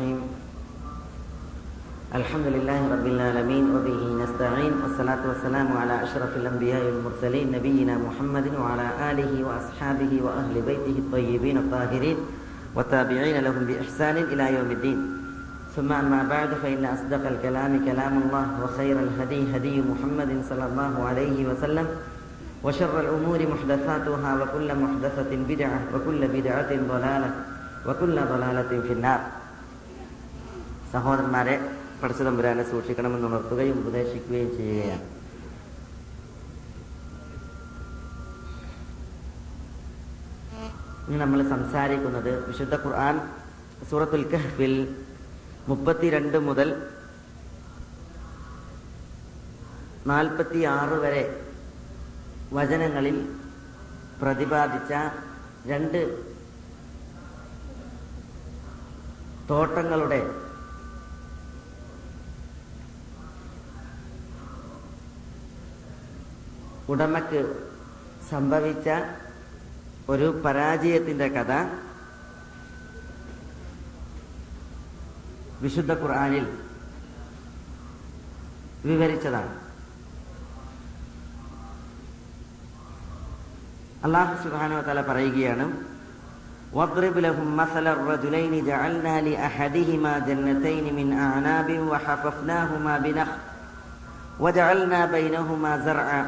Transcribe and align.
الرحيم. 0.00 0.20
الحمد 2.14 2.46
لله 2.56 2.80
رب 2.94 3.06
العالمين 3.06 3.64
وبه 3.76 4.00
نستعين 4.24 4.72
والصلاة 4.82 5.22
والسلام 5.28 5.68
على 5.76 5.94
أشرف 6.02 6.36
الأنبياء 6.36 6.82
والمرسلين 6.84 7.52
نبينا 7.52 7.94
محمد 7.98 8.46
وعلى 8.60 8.86
آله 9.10 9.32
وأصحابه 9.44 10.12
وأهل 10.24 10.54
بيته 10.66 10.96
الطيبين 11.04 11.56
الطاهرين 11.56 12.16
والتابعين 12.74 13.36
لهم 13.44 13.62
بإحسان 13.68 14.16
إلى 14.16 14.44
يوم 14.56 14.70
الدين. 14.70 15.00
ثم 15.76 15.92
أما 15.92 16.20
بعد 16.32 16.50
فإن 16.62 16.84
أصدق 16.84 17.22
الكلام 17.28 17.72
كلام 17.84 18.14
الله 18.24 18.46
وخير 18.62 18.96
الهدي 19.06 19.56
هدي 19.56 19.74
محمد 19.90 20.30
صلى 20.48 20.64
الله 20.66 20.92
عليه 21.08 21.38
وسلم 21.48 21.86
وشر 22.64 22.94
الأمور 23.00 23.40
محدثاتها 23.52 24.30
وكل 24.40 24.68
محدثة 24.82 25.30
بدعة 25.48 25.80
وكل 25.94 26.20
بدعة 26.28 26.70
ضلالة 26.92 27.30
وكل 27.86 28.16
ضلالة 28.32 28.70
في 28.88 28.92
النار. 28.92 29.20
സഹോദരന്മാരെ 30.92 31.54
പഠിച്ചതമ്പുരാനെ 32.00 32.64
സൂക്ഷിക്കണമെന്ന് 32.70 33.26
ഉണർത്തുകയും 33.28 33.76
ഉപദേശിക്കുകയും 33.82 34.50
ചെയ്യുകയാണ്. 34.58 35.06
ഇനി 41.08 41.18
നമ്മൾ 41.22 41.40
സംസാരിക്കുന്നത് 41.52 42.32
വിശുദ്ധ 42.48 42.74
ഖുർആൻ 42.84 43.16
സൂറത്തുൽ 43.90 44.24
കഹ്ഫിൽ 44.32 44.74
മുപ്പത്തിരണ്ട് 45.70 46.38
മുതൽ 46.48 46.68
നാൽപ്പത്തി 50.10 50.60
ആറ് 50.76 50.96
വരെ 51.04 51.24
വചനങ്ങളിൽ 52.58 53.16
പ്രതിപാദിച്ച 54.20 54.92
രണ്ട് 55.72 56.00
തോട്ടങ്ങളുടെ 59.50 60.20
ഉടമയ്ക്ക് 66.89 67.41
സംഭവിച്ച 68.31 68.87
ഒരു 70.09 70.27
പരാജയത്തിന്റെ 70.43 71.27
കഥ 71.35 71.51
വിശുദ്ധ 75.63 75.91
ഖുർആനിൽ 76.01 76.45
വിവരിച്ചതാണ് 78.83 79.53
അള്ളാഹു 84.05 84.33
സുബ്ഹാനഹു 84.43 84.79
വതആല 84.81 85.01
പറയുകയാണ് 85.09 85.67
واضرب 86.73 87.15
لهم 87.19 87.47
مثل 87.55 87.85
الرجلين 87.89 88.53
جعلنا 88.65 89.15
لأحدهما 89.21 90.13
جنتين 90.19 90.85
من 90.95 91.07
أعناب 91.23 91.69
وحففناهما 91.91 92.93
بنخل 92.99 93.39
وجعلنا 94.39 94.99
بينهما 95.07 95.71
زرعا 95.79 96.21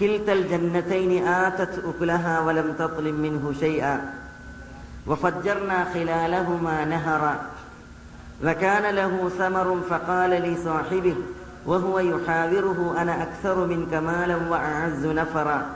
كلتا 0.00 0.32
الجنتين 0.32 1.26
آتت 1.28 1.84
أكلها 1.84 2.40
ولم 2.40 2.74
تظلم 2.78 3.14
منه 3.14 3.54
شيئا. 3.60 4.12
وفجرنا 5.06 5.84
خلالهما 5.84 6.84
نهرا. 6.84 7.36
وكان 8.44 8.94
له 8.94 9.30
ثمر 9.38 9.80
فقال 9.90 10.30
لصاحبه 10.30 11.16
وهو 11.66 11.98
يحاوره 11.98 12.94
أنا 12.98 13.22
أكثر 13.22 13.66
منك 13.66 13.94
مالا 13.94 14.36
وأعز 14.50 15.06
نفرا. 15.06 15.66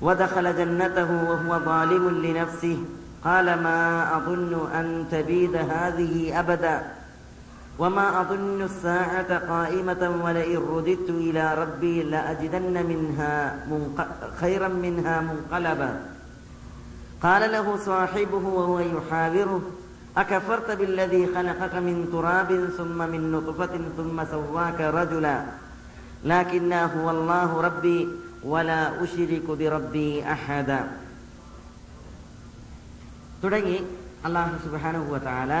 ودخل 0.00 0.56
جنته 0.56 1.30
وهو 1.30 1.58
ظالم 1.58 2.08
لنفسه. 2.08 2.84
قال 3.24 3.44
ما 3.44 4.08
أظن 4.16 4.68
أن 4.74 5.04
تبيد 5.10 5.56
هذه 5.56 6.40
أبدا. 6.40 6.97
وما 7.79 8.21
أظن 8.21 8.61
الساعة 8.61 9.31
قائمة 9.37 10.03
ولئن 10.23 10.57
رددت 10.57 11.09
إلى 11.09 11.43
ربي 11.61 12.03
لأجدن 12.03 12.75
منها 12.85 13.55
منق... 13.71 14.07
خيرا 14.41 14.67
منها 14.67 15.21
منقلبا 15.21 15.91
قال 17.23 17.51
له 17.51 17.77
صاحبه 17.77 18.43
وهو 18.57 18.79
يحاوره 18.79 19.61
أكفرت 20.17 20.71
بالذي 20.71 21.23
خلقك 21.35 21.73
من 21.75 22.09
تراب 22.11 22.49
ثم 22.77 22.97
من 23.13 23.31
نطفة 23.31 23.79
ثم 23.97 24.17
سواك 24.25 24.79
رجلا 24.81 25.37
لكن 26.25 26.73
هو 26.73 27.09
الله 27.09 27.61
ربي 27.61 27.99
ولا 28.43 28.81
أشرك 29.03 29.45
بربي 29.59 30.09
أحدا 30.35 30.81
തുടങ്ങി 33.43 33.77
അള്ളാഹു 34.27 34.55
സുബാനുഹുവ 34.65 35.17
താല 35.25 35.53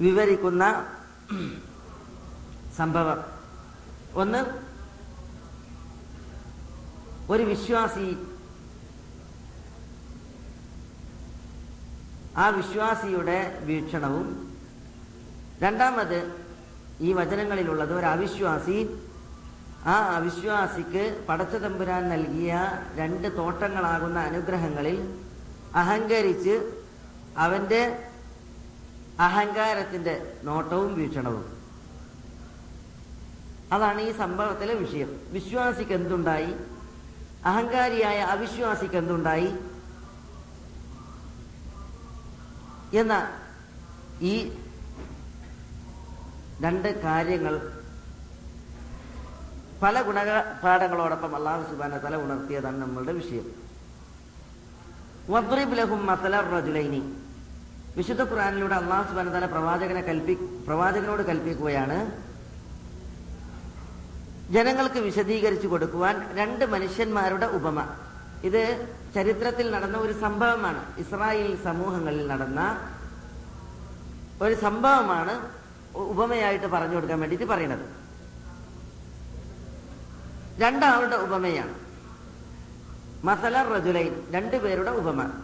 വിവരിക്കുന്ന 0.00 0.64
സംഭവം. 2.76 3.18
ഒന്ന് 4.14 4.40
ഒരു 7.32 7.42
വിശ്വാസി 7.42 8.08
ആ 12.36 12.48
വിശ്വാസിയുടെ 12.48 13.38
വീക്ഷണവും. 13.64 14.28
രണ്ടാമത് 15.62 16.18
ഈ 17.00 17.12
വചനങ്ങളിലുള്ളത് 17.12 17.92
ഒരു 17.94 18.06
അവിശ്വാസി 18.06 18.78
ആ 19.86 19.94
അവിശ്വാസിക്ക് 20.16 21.24
പടച്ച 21.28 21.54
തമ്പുരാൻ 21.54 22.08
നൽകിയ 22.08 22.52
രണ്ട് 22.96 23.36
തോട്ടങ്ങളാകുന്ന 23.36 24.18
അനുഗ്രഹങ്ങളിൽ 24.18 24.98
അഹങ്കരിച്ച് 25.74 26.82
അവന്റെ 27.36 28.10
അഹങ്കാരത്തിന്റെ 29.20 30.40
നോട്ടവും 30.44 30.94
വീക്ഷണവും. 30.94 31.58
അതാണ് 33.72 34.00
ഈ 34.00 34.12
സംഭവത്തിലെ 34.12 34.74
വിഷയം. 34.74 35.20
വിശ്വാസിക്ക് 35.32 35.92
എന്തുണ്ടായി 35.92 36.54
അഹങ്കാരിയായ 37.44 38.20
അവിശ്വാസിക്ക് 38.20 38.94
എന്തുണ്ടായി 38.94 39.54
എന്ന 42.94 43.40
ഈ 44.20 44.52
രണ്ട് 46.60 47.02
കാര്യങ്ങൾ 47.02 47.82
പല 49.82 50.02
ഗുണപാഠങ്ങളോടൊപ്പം 50.02 51.36
അള്ളാഹു 51.36 51.70
സുബാന 51.70 51.96
തല 51.96 52.16
ഉണർത്തിയതാണ് 52.16 52.76
നമ്മളുടെ 52.76 53.12
വിഷയം. 53.12 53.46
വദ്രിബ് 55.28 55.78
ലഹും 55.78 56.06
മസലർ 56.06 56.50
റജുലൈനി. 56.50 57.23
വിശുദ്ധ 57.96 58.22
ഖുറാനിലൂടെ 58.22 58.74
അള്ളാഹു 58.74 59.08
സുബാന 59.08 59.28
തല 59.28 59.46
പ്രവാചകനെ 59.46 60.00
കൽപ്പി 60.00 60.34
പ്രവാചകനോട് 60.66 61.22
കൽപ്പിക്കുകയാണ്. 61.22 62.12
ജനങ്ങൾക്ക് 64.52 64.98
വിശദീകരിച്ചു 64.98 65.68
കൊടുക്കുവാൻ 65.68 66.36
രണ്ട് 66.36 66.64
മനുഷ്യന്മാരുടെ 66.64 67.46
ഉപമ. 67.46 67.86
ഇത് 68.44 68.94
ചരിത്രത്തിൽ 69.14 69.70
നടന്ന 69.70 69.98
ഒരു 69.98 70.12
സംഭവമാണ്. 70.12 70.98
ഇസ്രായേൽ 70.98 71.64
സമൂഹങ്ങളിൽ 71.64 72.26
നടന്ന 72.26 72.90
ഒരു 74.42 74.54
സംഭവമാണ് 74.54 75.50
ഉപമയായിട്ട് 75.94 76.66
പറഞ്ഞു 76.66 76.94
കൊടുക്കാൻ 76.94 77.20
വേണ്ടിയിട്ട് 77.20 77.44
പറയുന്നത്. 77.44 77.86
രണ്ടാളുടെ 80.60 81.16
ഉപമയാണ്. 81.16 81.74
മസല 83.24 83.62
റജുലൈൻ 83.62 84.22
രണ്ടുപേരുടെ 84.30 84.90
ഉപമ. 84.90 85.43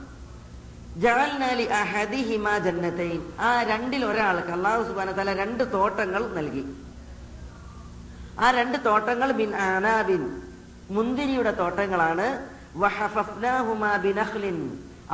ജഅൽനാലി 0.97 1.65
അഹദിഹിമ 1.81 2.59
ജന്നതൈൻ. 2.59 3.21
ആ 3.41 3.63
രണ്ടിൽ 3.63 4.05
ഒരാൾക്ക് 4.05 4.53
അള്ളാഹു 4.57 4.83
സുബാന 4.83 5.11
തല 5.13 5.35
രണ്ട് 5.35 5.65
തോട്ടങ്ങൾ 5.73 6.23
നൽകി. 6.39 6.65
ആ 8.39 8.51
രണ്ട് 8.51 8.79
തോട്ടങ്ങൾ 8.85 9.33
ബിൻ 9.33 9.51
ആനാബിൻ 9.55 10.23
മുന്തിരിയുടെ 10.91 11.51
തോട്ടങ്ങളാണ്. 11.51 12.27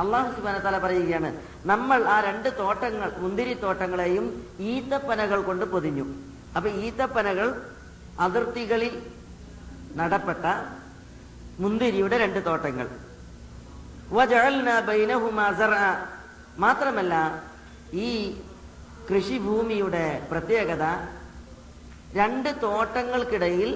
അള്ളാഹു 0.01 0.29
സുബാന 0.35 0.57
തല 0.65 0.77
പറയുകയാണ് 0.79 1.29
നമ്മൾ 1.65 2.07
ആ 2.07 2.21
രണ്ട് 2.21 2.49
തോട്ടങ്ങൾ 2.57 3.09
മുന്തിരി 3.17 3.53
തോട്ടങ്ങളെയും 3.53 4.25
ഈത്തപ്പനകൾ 4.59 5.41
കൊണ്ട് 5.41 5.65
പൊതിഞ്ഞു. 5.65 6.05
അപ്പൊ 6.55 6.69
ഈത്തപ്പനകൾ 6.69 7.47
അതിർത്തികളിൽ 8.19 8.93
നടപ്പെട്ട 9.95 10.45
മുന്തിരിയുടെ 11.59 12.17
രണ്ട് 12.17 12.45
തോട്ടങ്ങൾ. 12.45 12.87
മാത്രമല്ല 16.63 17.13
ഈ 18.05 18.09
കൃഷിഭൂമിയുടെ 19.09 20.05
പ്രത്യേകത 20.29 20.85
രണ്ട് 22.19 22.49
തോട്ടങ്ങൾക്കിടയിൽ 22.63 23.71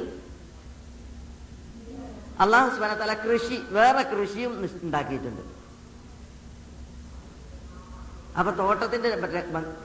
അള്ളാഹു 2.43 2.69
സ്മനത്തല 2.75 3.13
കൃഷി 3.25 3.57
വേറെ 3.77 4.03
കൃഷിയും 4.11 4.53
ഉണ്ടാക്കിയിട്ടുണ്ട്. 4.85 5.43
അപ്പൊ 8.39 8.51
തോട്ടത്തിന്റെ 8.61 9.09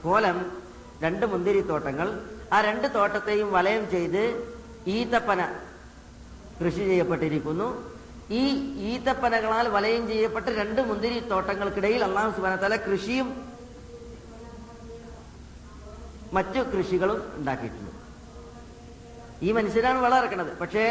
കോലം 0.06 0.38
രണ്ട് 1.04 1.24
മുന്തിരി 1.32 1.62
തോട്ടങ്ങൾ 1.70 2.08
ആ 2.54 2.58
രണ്ട് 2.68 2.86
തോട്ടത്തെയും 2.96 3.48
വലയം 3.56 3.84
ചെയ്ത് 3.94 4.22
ഈത്തപ്പന 4.96 5.40
കൃഷി 6.60 6.82
ചെയ്യപ്പെട്ടിരിക്കുന്നു. 6.90 7.68
ഈ 8.30 8.44
ഈത്തപ്പനകളാൽ 8.90 9.66
വലയം 9.74 10.04
ചെയ്യപ്പെട്ട 10.08 10.48
രണ്ട് 10.60 10.80
മുന്തിരി 10.88 11.18
തോട്ടങ്ങൾക്കിടയിൽ 11.32 12.02
അള്ളാഹു 12.04 12.30
സുബാന 12.36 12.54
തല 12.62 12.76
കൃഷിയും 12.76 13.28
മറ്റു 16.36 16.60
കൃഷികളും 16.72 17.18
ഉണ്ടാക്കിയിട്ടുണ്ട്. 17.38 17.92
ഈ 19.46 19.52
മനുഷ്യരാണ് 19.58 19.98
വിള 20.04 20.14
ഇറക്കുന്നത് 20.22 20.50
പക്ഷേ 20.62 20.84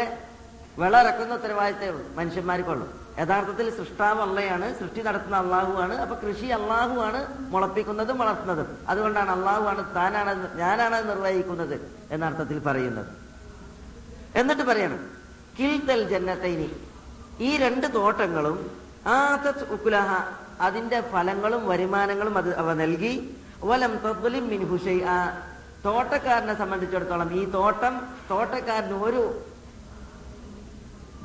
വിള 0.78 0.94
ഇറക്കുന്ന 1.02 1.34
ഉത്തരവാദിത്തേ 1.34 1.88
ഉള്ളൂ. 1.88 2.04
മനുഷ്യന്മാർക്കുള്ളൂ. 2.16 2.86
യഥാർത്ഥത്തിൽ 3.20 3.66
സൃഷ്ടാവ് 3.76 4.20
അള്ളയാണ് 4.20 4.66
സൃഷ്ടി 4.78 5.02
നടത്തുന്ന 5.06 5.36
അള്ളാഹുവാണ് 5.36 5.94
അപ്പൊ 6.04 6.16
കൃഷി 6.24 6.48
അള്ളാഹുവാണ് 6.58 7.20
മുളപ്പിക്കുന്നതും 7.52 8.18
വളർത്തുന്നതും. 8.22 8.68
അതുകൊണ്ടാണ് 8.88 9.30
അള്ളാഹുവാണ് 9.36 9.82
താനാണ് 9.94 10.32
ഞാനാണ് 10.62 10.98
നിർവഹിക്കുന്നത് 11.10 11.76
എന്ന 12.10 12.24
അർത്ഥത്തിൽ 12.30 12.58
പറയുന്നത്. 12.68 13.12
എന്നിട്ട് 14.40 14.62
പറയണം 14.62 15.00
തൽ 15.88 16.02
ജന്നത്തൈനി 16.12 16.68
ഈ 17.40 17.56
രണ്ട് 17.56 17.94
തോട്ടങ്ങളും 17.94 18.70
ആതത് 19.06 19.72
ഉക്കുലഹ 19.72 20.10
അതിന്റെ 20.60 21.00
ഫലങ്ങളും 21.00 21.68
വരുമാനങ്ങളും 21.68 22.38
അത് 22.38 22.56
അവ 22.56 22.72
നൽകി. 22.74 23.36
വലം 23.60 23.96
തദ്ലിം 23.96 24.48
മിൻ 24.48 24.68
ഹുഷൈ 24.70 25.00
ആ 25.02 25.42
തോട്ടക്കാരനെ 25.84 26.54
സംബന്ധിച്ചിടത്തോളം 26.54 27.32
ഈ 27.32 27.44
തോട്ടം 27.44 27.94
തോട്ടക്കാരന് 28.30 28.92
ഒരു 28.92 29.42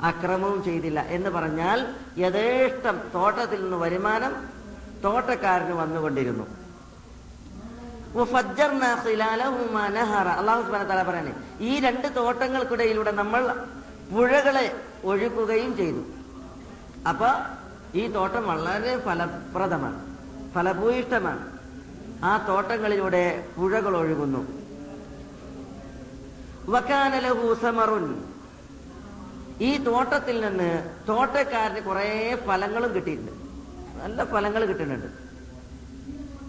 അക്രമവും 0.02 0.64
ചെയ്തില്ല 0.64 1.00
എന്ന് 1.00 1.30
പറഞ്ഞാൽ 1.30 1.94
യഥേഷ്ടം 2.18 3.00
തോട്ടത്തിൽ 3.14 3.62
നിന്ന് 3.62 3.76
വരുമാനം 3.76 4.32
തോട്ടക്കാരന് 5.04 5.72
വന്നുകൊണ്ടിരുന്നു. 5.72 6.46
അള്ളാഹു 10.38 10.62
വ 10.62 11.24
ഈ 11.60 11.80
രണ്ട് 11.80 12.16
തോട്ടങ്ങൾക്കിടയിലൂടെ 12.16 13.10
നമ്മൾ 13.10 13.42
പുഴകളെ 14.12 14.91
ഒഴുക്കുകയും 15.04 15.76
ചെയ്തു. 15.76 16.02
അപ്പൊ 17.08 17.26
ഈ 17.94 18.06
തോട്ടം 18.06 18.46
വളരെ 18.48 18.98
ഫലപ്രദമാണ് 18.98 20.16
ഫലഭൂയിഷ്ടമാണ് 20.54 21.58
ആ 22.24 22.46
തോട്ടങ്ങളിലൂടെ 22.48 23.48
പുഴകൾ 23.56 23.96
ഒഴുകുന്നു. 23.96 24.62
വക്കാനലഹൂസമറുൻ 26.68 28.24
ഈ 29.60 29.76
തോട്ടത്തിൽ 29.76 30.48
നിന്ന് 30.48 30.92
തോട്ടക്കാരന് 31.08 31.82
കുറേ 31.82 32.36
ഫലങ്ങളും 32.46 32.94
കിട്ടിയിട്ടുണ്ട്. 32.94 33.32
നല്ല 34.02 34.24
ഫലങ്ങൾ 34.24 34.64
കിട്ടുന്നുണ്ട്. 34.64 35.06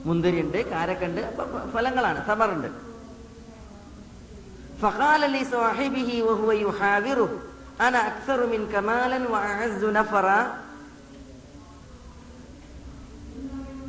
മുന്തിരിയുണ്ട് 0.06 0.70
കാരക്കുണ്ട് 0.70 1.22
ഫലങ്ങളാണ് 1.74 2.28
സമറുണ്ട്. 2.28 2.68
ഫഖാലി 4.82 5.44
സാഹിബിഹി 5.44 6.22
വഹുവ 6.22 6.52
യുഹാവിറുഹു. 6.54 7.53
അന 7.80 7.98
അക്സറുമിൻ 7.98 8.72
കമാലൻ 8.72 9.24
നഫറ 9.94 10.26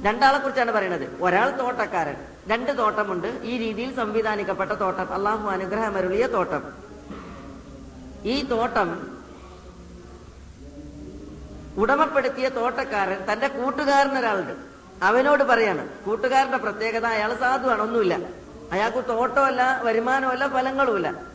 രണ്ടാളെ 0.04 0.38
കുറിച്ചാണ് 0.38 0.72
പറയുന്നത്. 0.72 1.22
ഒരാൾ 1.22 1.50
തോട്ടക്കാരൻ 1.50 2.16
രണ്ട് 2.46 2.78
തോട്ടമുണ്ട്. 2.78 3.40
ഈ 3.42 3.58
രീതിയിൽ 3.58 3.96
സംവിധാനിക്കപ്പെട്ട 3.96 4.72
തോട്ടം 4.72 5.14
അള്ളാഹു 5.14 5.48
അനുഗ്രഹമരുളിയ 5.48 6.26
തോട്ടം. 6.26 6.72
ഈ 8.25 8.46
തോട്ടം 8.46 9.14
ഉടമപ്പെടുത്തിയ 11.76 12.48
തോട്ടക്കാരൻ 12.48 13.32
തന്റെ 13.32 13.48
കൂട്ടുകാരൻ 13.48 14.19
ഒരാളുണ്ട് 14.19 14.52
അവനോട് 15.04 15.44
പറയാണ് 15.44 15.88
കൂട്ടുകാരന്റെ 15.88 16.58
പ്രത്യേകത 16.58 17.06
അയാൾ 17.06 17.34
സാധുവാണ് 17.34 17.82
ഒന്നുമില്ല. 17.82 18.19
അയാൾക്ക് 18.72 19.08
തോട്ടമല്ല 19.08 19.81
വരുമാനമല്ല 19.82 20.48
ഫലങ്ങളുമില്ല. 20.48 21.33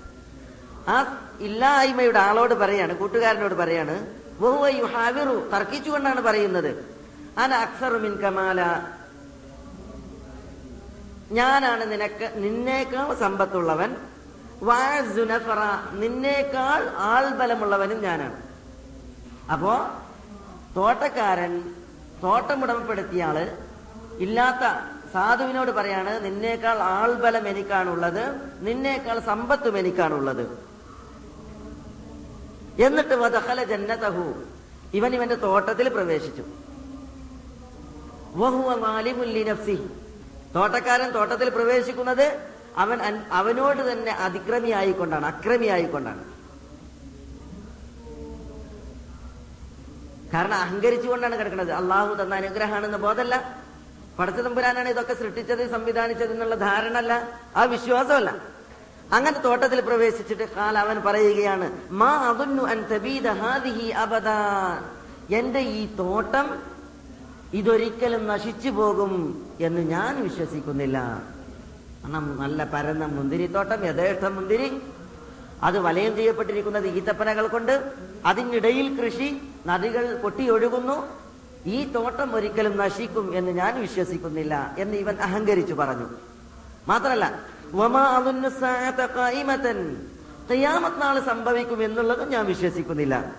ആ 0.89 1.17
ഇല്ലായ്മയുടെ 1.39 2.19
ആളോട് 2.19 2.53
പറയാണ് 2.53 2.97
കൂട്ടുകാരനോട് 2.97 3.53
പറയാണ് 3.53 3.95
"വഹുവ 4.39 4.67
യുഹാവിറു", 4.67 5.49
തർക്കിച്ചുകൊണ്ടാണ് 5.53 6.21
പറയുന്നത്. 6.21 6.99
അന 7.37 7.53
അക്സറു 7.53 7.97
മിൻ 7.97 8.17
കമാല. 8.17 8.61
ഞാനാണ് 11.31 11.91
നിനക്ക് 11.91 12.31
നിന്നേക്കാൾ 12.35 13.15
സമ്പത്തുള്ളവൻ. 13.15 13.95
വഅസ്സു 14.63 15.21
നഫറ, 15.21 15.61
നിന്നേക്കാൾ 15.91 16.89
ആൾബലമുള്ളവനും 16.97 18.01
ഞാനാണ്. 18.01 18.37
അപ്പോ 19.51 19.87
തോട്ടക്കാരൻ 20.75 21.75
തോട്ടമുടമപ്പെടുത്തിയ 22.23 23.23
ആൾ 23.23 23.37
ഇല്ലാത്ത 24.19 24.63
സാധുവിനോട് 25.13 25.71
പറയാണ് 25.71 26.25
നിന്നേക്കാൾ 26.25 26.77
ആൾബലം 26.77 27.47
എനിക്കാണുള്ളത് 27.47 28.23
നിന്നേക്കാൾ 28.59 29.19
സമ്പത്തും 29.19 29.77
എനിക്കാണുള്ളത്. 29.77 30.68
എന്നിട്ട് 32.79 33.13
വദഖല 33.13 33.63
ജന്നതഹു. 33.63 34.33
ഇവൻ 34.93 35.15
ഇവന്റെ 35.15 35.35
തോട്ടത്തിൽ 35.35 35.89
പ്രവേശിച്ചു. 35.89 36.43
തോട്ടക്കാരൻ 40.55 41.09
തോട്ടത്തിൽ 41.09 41.49
പ്രവേശിക്കുന്നത് 41.49 42.49
അവൻ 42.77 42.99
അവനോട് 43.31 43.91
തന്നെ 43.91 44.11
അതിക്രമിയായിക്കൊണ്ടാണ് 44.11 45.25
അക്രമിയായിക്കൊണ്ടാണ്. 45.25 46.23
കാരണം 50.33 50.53
അഹങ്കരിച്ചുകൊണ്ടാണ് 50.53 51.39
കിടക്കുന്നത്. 51.39 51.71
അള്ളാഹു 51.71 52.23
തന്ന 52.23 52.35
അനുഗ്രഹമാണെന്ന് 52.35 52.97
ബോധമല്ല. 52.97 53.63
പടച്ചതമ്പുരാനാണ് 54.19 54.89
ഇതൊക്കെ 54.89 55.13
സൃഷ്ടിച്ചത് 55.13 55.71
സംവിധാനിച്ചത് 55.71 56.31
എന്നുള്ള 56.31 56.55
ധാരണ 56.55 56.97
അല്ല. 56.97 57.39
ആ 57.55 57.63
വിശ്വാസമല്ല. 57.63 58.58
അങ്ങനെ 59.13 59.37
തോട്ടത്തിൽ 59.39 59.79
പ്രവേശിച്ചിട്ട് 59.81 60.45
കാൽ 60.55 60.75
അവൻ 60.77 60.97
പറയുകയാണ് 61.05 61.67
മാ 62.01 62.11
അൻ 62.73 62.79
തബീദ 62.91 63.27
ഹാദിഹി 63.27 63.87
എന്റെ 65.33 65.59
ഈ 65.59 65.81
തോട്ടം 65.95 66.47
ഇതൊരിക്കലും 67.53 68.27
നശിച്ചു 68.27 68.69
പോകും 68.69 69.13
എന്ന് 69.59 69.81
ഞാൻ 69.91 70.13
വിശ്വസിക്കുന്നില്ല. 70.23 70.97
നല്ല 72.41 72.63
പരന്ന 72.73 73.05
മുന്തിരിത്തോട്ടം 73.05 73.79
യഥേഷ്ടം 73.85 74.35
മുന്തിരി. 74.35 74.69
അത് 75.67 75.77
വലയം 75.79 76.15
ചെയ്യപ്പെട്ടിരിക്കുന്നത് 76.15 76.87
ഈത്തപ്പനകൾ 76.97 77.47
കൊണ്ട്. 77.47 77.73
അതിനിടയിൽ 78.25 78.87
കൃഷി 78.99 79.29
നദികൾ 79.67 80.05
പൊട്ടിയൊഴുകുന്നു 80.23 80.97
ഈ 81.65 81.77
തോട്ടം 81.95 82.35
ഒരിക്കലും 82.35 82.77
നശിക്കും 82.77 83.25
എന്ന് 83.37 83.51
ഞാൻ 83.51 83.73
വിശ്വസിക്കുന്നില്ല 83.81 84.75
എന്ന് 84.77 84.97
ഇവൻ 84.97 85.15
അഹങ്കരിച്ചു 85.27 85.73
പറഞ്ഞു. 85.73 86.07
മാത്രല്ല 86.87 87.25
ഖിയാമത്ത് 90.51 91.01
നാളെ 91.01 91.25
സംഭവിക്കും 91.25 91.83
എന്നുള്ളത് 91.83 92.31
ഞാൻ 92.31 92.45
വിശ്വസിക്കുന്നില്ല. 92.45 93.35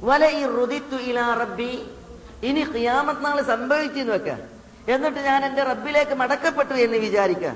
വലഇ 0.00 0.46
റുദിത്തു 0.46 0.96
ഇലാ 0.96 1.34
റബ്ബി. 1.34 1.90
ഇനി 2.42 2.66
ഖിയാമത്ത് 2.74 3.24
നാളെ 3.24 3.42
സംഭവിച്ചെന്ന് 3.42 4.12
വെക്ക. 4.12 4.28
എന്നിട്ട് 4.90 5.18
ഞാൻ 5.18 5.44
എന്റെ 5.44 5.62
റബ്ബിലേക്ക് 5.62 6.14
മടക്കപ്പെട്ടു 6.14 6.74
എന്ന് 6.74 6.96
വിചാരിക്ക. 6.96 7.48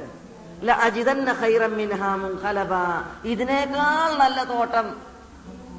ഇതിനേക്കാൾ 3.25 4.19
നല്ല 4.19 4.45
തോട്ടം 4.45 4.97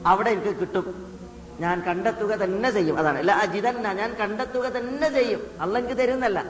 അവിടെ 0.06 0.30
എനിക്ക് 0.30 0.60
കിട്ടും. 0.60 1.18
ഞാൻ 1.60 1.82
കണ്ടെത്തുക 1.82 2.36
തന്നെ 2.36 2.72
ചെയ്യും. 2.72 2.98
അതാണ്. 2.98 3.18
അല്ല 3.18 3.32
അജിതന്ന 3.32 3.94
ഞാൻ 3.94 4.14
കണ്ടെത്തുക 4.14 4.68
തന്നെ 4.70 5.10
ചെയ്യും. 5.10 5.42
അല്ല 5.62 5.78
എനിക്ക് 5.78 5.98
തരുന്നല്ല. 5.98 6.46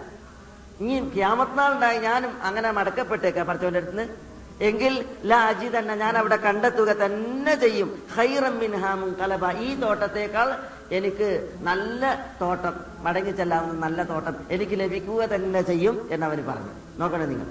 ഇനി 0.81 1.09
ക്യാമത്നാളുണ്ടായി 1.15 2.00
ഞാനും 2.00 2.38
അങ്ങനെ 2.43 2.71
മടക്കപ്പെട്ടേക്കാം 2.71 3.47
പഠിച്ചവന്റെ 3.47 3.79
അടുത്ത് 3.79 4.31
എങ്കിൽ 4.61 4.93
ലാജി 5.25 5.77
തന്നെ 5.77 5.95
ഞാൻ 5.95 6.17
അവിടെ 6.17 6.35
കണ്ടെത്തുക 6.35 6.91
തന്നെ 7.05 7.55
ചെയ്യും. 7.55 8.03
ഹൈറമ്മിൻ 8.15 8.73
ഹാമും 8.75 9.15
കലബ 9.19 9.51
ഈ 9.59 9.75
തോട്ടത്തേക്കാൾ 9.75 10.50
എനിക്ക് 10.91 11.27
നല്ല 11.61 12.03
തോട്ടം 12.41 12.75
മടങ്ങി 13.00 13.31
ചെല്ലാവുന്ന 13.31 13.85
നല്ല 13.85 14.03
തോട്ടം 14.03 14.35
എനിക്ക് 14.50 14.79
ലഭിക്കുക 14.79 15.25
തന്നെ 15.25 15.61
ചെയ്യും 15.61 16.07
എന്ന് 16.11 16.25
അവന് 16.25 16.41
പറഞ്ഞു. 16.47 16.73
നോക്കണേ 17.00 17.25
നിങ്ങൾ. 17.25 17.50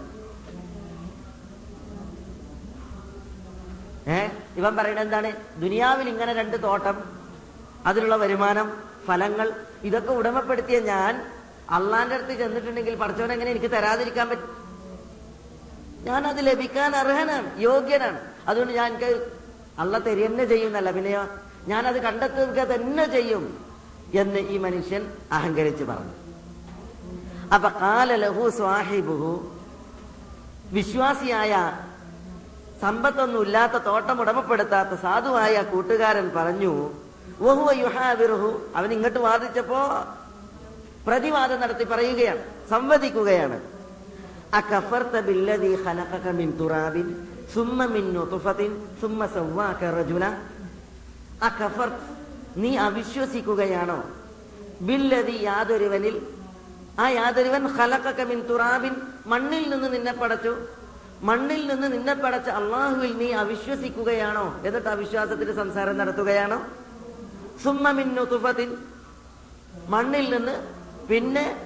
ഏ? 4.08 4.28
ഇവൻ 4.56 4.76
പറയുന്നത് 4.76 5.04
എന്താണ്? 5.04 5.30
ദുനിയാവിൽ 5.60 6.08
ഇങ്ങനെ 6.08 6.32
രണ്ട് 6.32 6.62
തോട്ടം 6.62 6.96
അതിലുള്ള 7.87 8.16
വരുമാനം 8.16 8.68
ഫലങ്ങൾ 9.06 9.49
ഇതൊക്കെ 9.82 10.12
ഉടമപ്പെടുത്തിയ 10.12 10.80
ഞാൻ 10.80 11.12
അള്ളാന്റെ 11.71 12.15
അടുത്ത് 12.15 12.39
ചെന്നിട്ടുണ്ടെങ്കിൽ 12.39 12.95
പഠിച്ചവൻ 12.95 13.33
എങ്ങനെ 13.33 13.50
എനിക്ക് 13.50 13.71
തരാതിരിക്കാൻ 13.71 14.29
പറ്റും? 14.29 14.50
ഞാൻ 16.03 16.27
അത് 16.27 16.47
ലഭിക്കാൻ 16.47 16.97
അർഹനാണ് 16.97 17.61
യോഗ്യനാണ്. 17.61 18.21
അതുകൊണ്ട് 18.49 18.73
ഞാൻ 18.73 18.89
എനിക്ക് 18.93 19.33
അള്ള 19.79 19.99
തരിയെന്നെ 19.99 20.45
ചെയ്യുന്നല്ല. 20.45 20.91
പിന്നെയോ 20.91 21.27
ഞാൻ 21.67 21.87
അത് 21.87 21.99
കണ്ടെത്തുക 22.03 22.61
തന്നെ 22.75 23.05
ചെയ്യും 23.05 23.65
എന്ന് 24.15 24.39
ഈ 24.39 24.59
മനുഷ്യൻ 24.59 25.12
അഹങ്കരിച്ച് 25.33 25.85
പറഞ്ഞു. 25.85 26.15
അപ്പൊ 27.55 27.69
കാല 27.69 28.15
ലഹു 28.15 28.49
സ്വാഹിബുഹു. 28.49 29.57
വിശ്വാസിയായ 30.73 31.79
സമ്പത്തൊന്നും 32.81 33.43
ഇല്ലാത്ത 33.43 33.73
തോട്ടം 33.73 34.21
ഉടമപ്പെടുത്താത്ത 34.21 35.00
സാധുവായ 35.00 35.62
കൂട്ടുകാരൻ 35.62 36.31
പറഞ്ഞു 36.37 36.91
അവൻ 38.75 38.93
ഇങ്ങോട്ട് 38.93 39.19
വാദിച്ചപ്പോ 39.19 39.81
പ്രതിവാദം 41.07 41.61
നടത്തി 41.61 41.85
പറയുകയാണ് 41.85 42.42
സംവദിക്കുകയാണ്. 42.71 43.61
നീ 52.57 52.76
അവിശ്വസിക്കുകയാണോ? 52.76 54.04
ബില്ലതി 54.80 55.38
യാതൊരുവനിൽ 55.42 56.26
ആ 57.00 57.09
യാതൊരുവൻ 57.09 57.76
ഖലഖക 57.76 58.23
മിൻ 58.23 58.40
തുറാബിൻ 58.40 58.97
മണ്ണിൽ 59.26 59.71
നിന്ന് 59.71 59.92
നിന്നെ 59.92 60.12
പടച്ചു. 60.12 60.57
മണ്ണിൽ 61.23 61.66
നിന്ന് 61.66 61.92
നിന്നെ 61.92 62.14
പടച്ച 62.14 62.49
അള്ളാഹുവിൽ 62.49 63.19
നീ 63.19 63.33
അവിശ്വസിക്കുകയാണോ? 63.33 64.61
എന്നിട്ട് 64.64 64.88
അവിശ്വാസത്തിന്റെ 64.88 65.52
സംസാരം 65.52 65.99
നടത്തുകയാണോ? 65.99 66.66
സുമ്മമിൻ 67.64 68.14
തുഫത്തിൻ 68.14 68.76
മണ്ണിൽ 69.88 70.37
നിന്ന് 70.37 70.79
പിന്നെ 71.11 71.57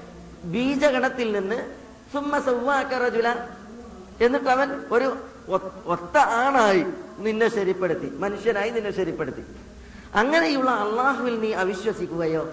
ബീജഗണത്തിൽ 0.45 1.33
നിന്ന് 1.33 1.75
സുമ്മ 2.13 2.39
സൗവാക്ക 2.39 2.95
റജുല. 2.95 3.29
എന്നിട്ട് 4.21 4.49
അവൻ 4.49 4.85
ഒരു 4.91 5.17
ഒത്ത 5.87 6.19
ആണായി 6.19 6.85
നിന്നെ 7.19 7.49
ശരിപ്പെടുത്തി 7.49 8.11
മനുഷ്യനായി 8.11 8.71
നിന്നെ 8.71 8.91
ശരിപ്പെടുത്തി. 8.91 9.45
അങ്ങനെയുള്ള 10.15 10.71
അള്ളാഹുവിൽ 10.71 11.41
നീ 11.41 11.53
അവിശ്വസിക്കുകയോ? 11.53 12.53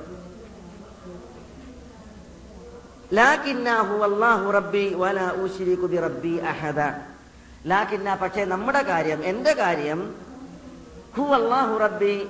പക്ഷേ 8.22 8.46
നമ്മുടെ 8.46 8.82
കാര്യം 8.82 9.24
എന്റെ 9.24 9.54
കാര്യം 9.54 10.16
ഹു 11.18 11.24
അള്ളാഹു 11.24 11.78
റബ്ബി 11.78 12.30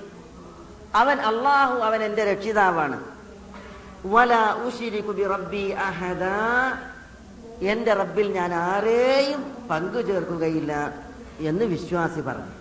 അവൻ 0.96 1.20
അള്ളാഹു 1.22 1.80
അവൻ 1.80 2.04
എന്റെ 2.04 2.24
രക്ഷിതാവാണ്. 2.34 3.11
വല 4.06 4.34
ഉശിരിക്കു 4.68 5.12
ബി 5.12 5.24
റബ്ബി 5.24 5.70
അഹദ. 5.70 6.24
എന്റെ 7.62 7.94
റബ്ബിൽ 7.94 8.32
ഞാൻ 8.32 8.54
ആരെയും 8.54 9.68
പങ്കു 9.70 10.02
ചേർക്കുകയില്ല 10.02 10.94
എന്ന് 11.40 11.66
വിശ്വാസി 11.66 12.22
പറഞ്ഞു. 12.22 12.52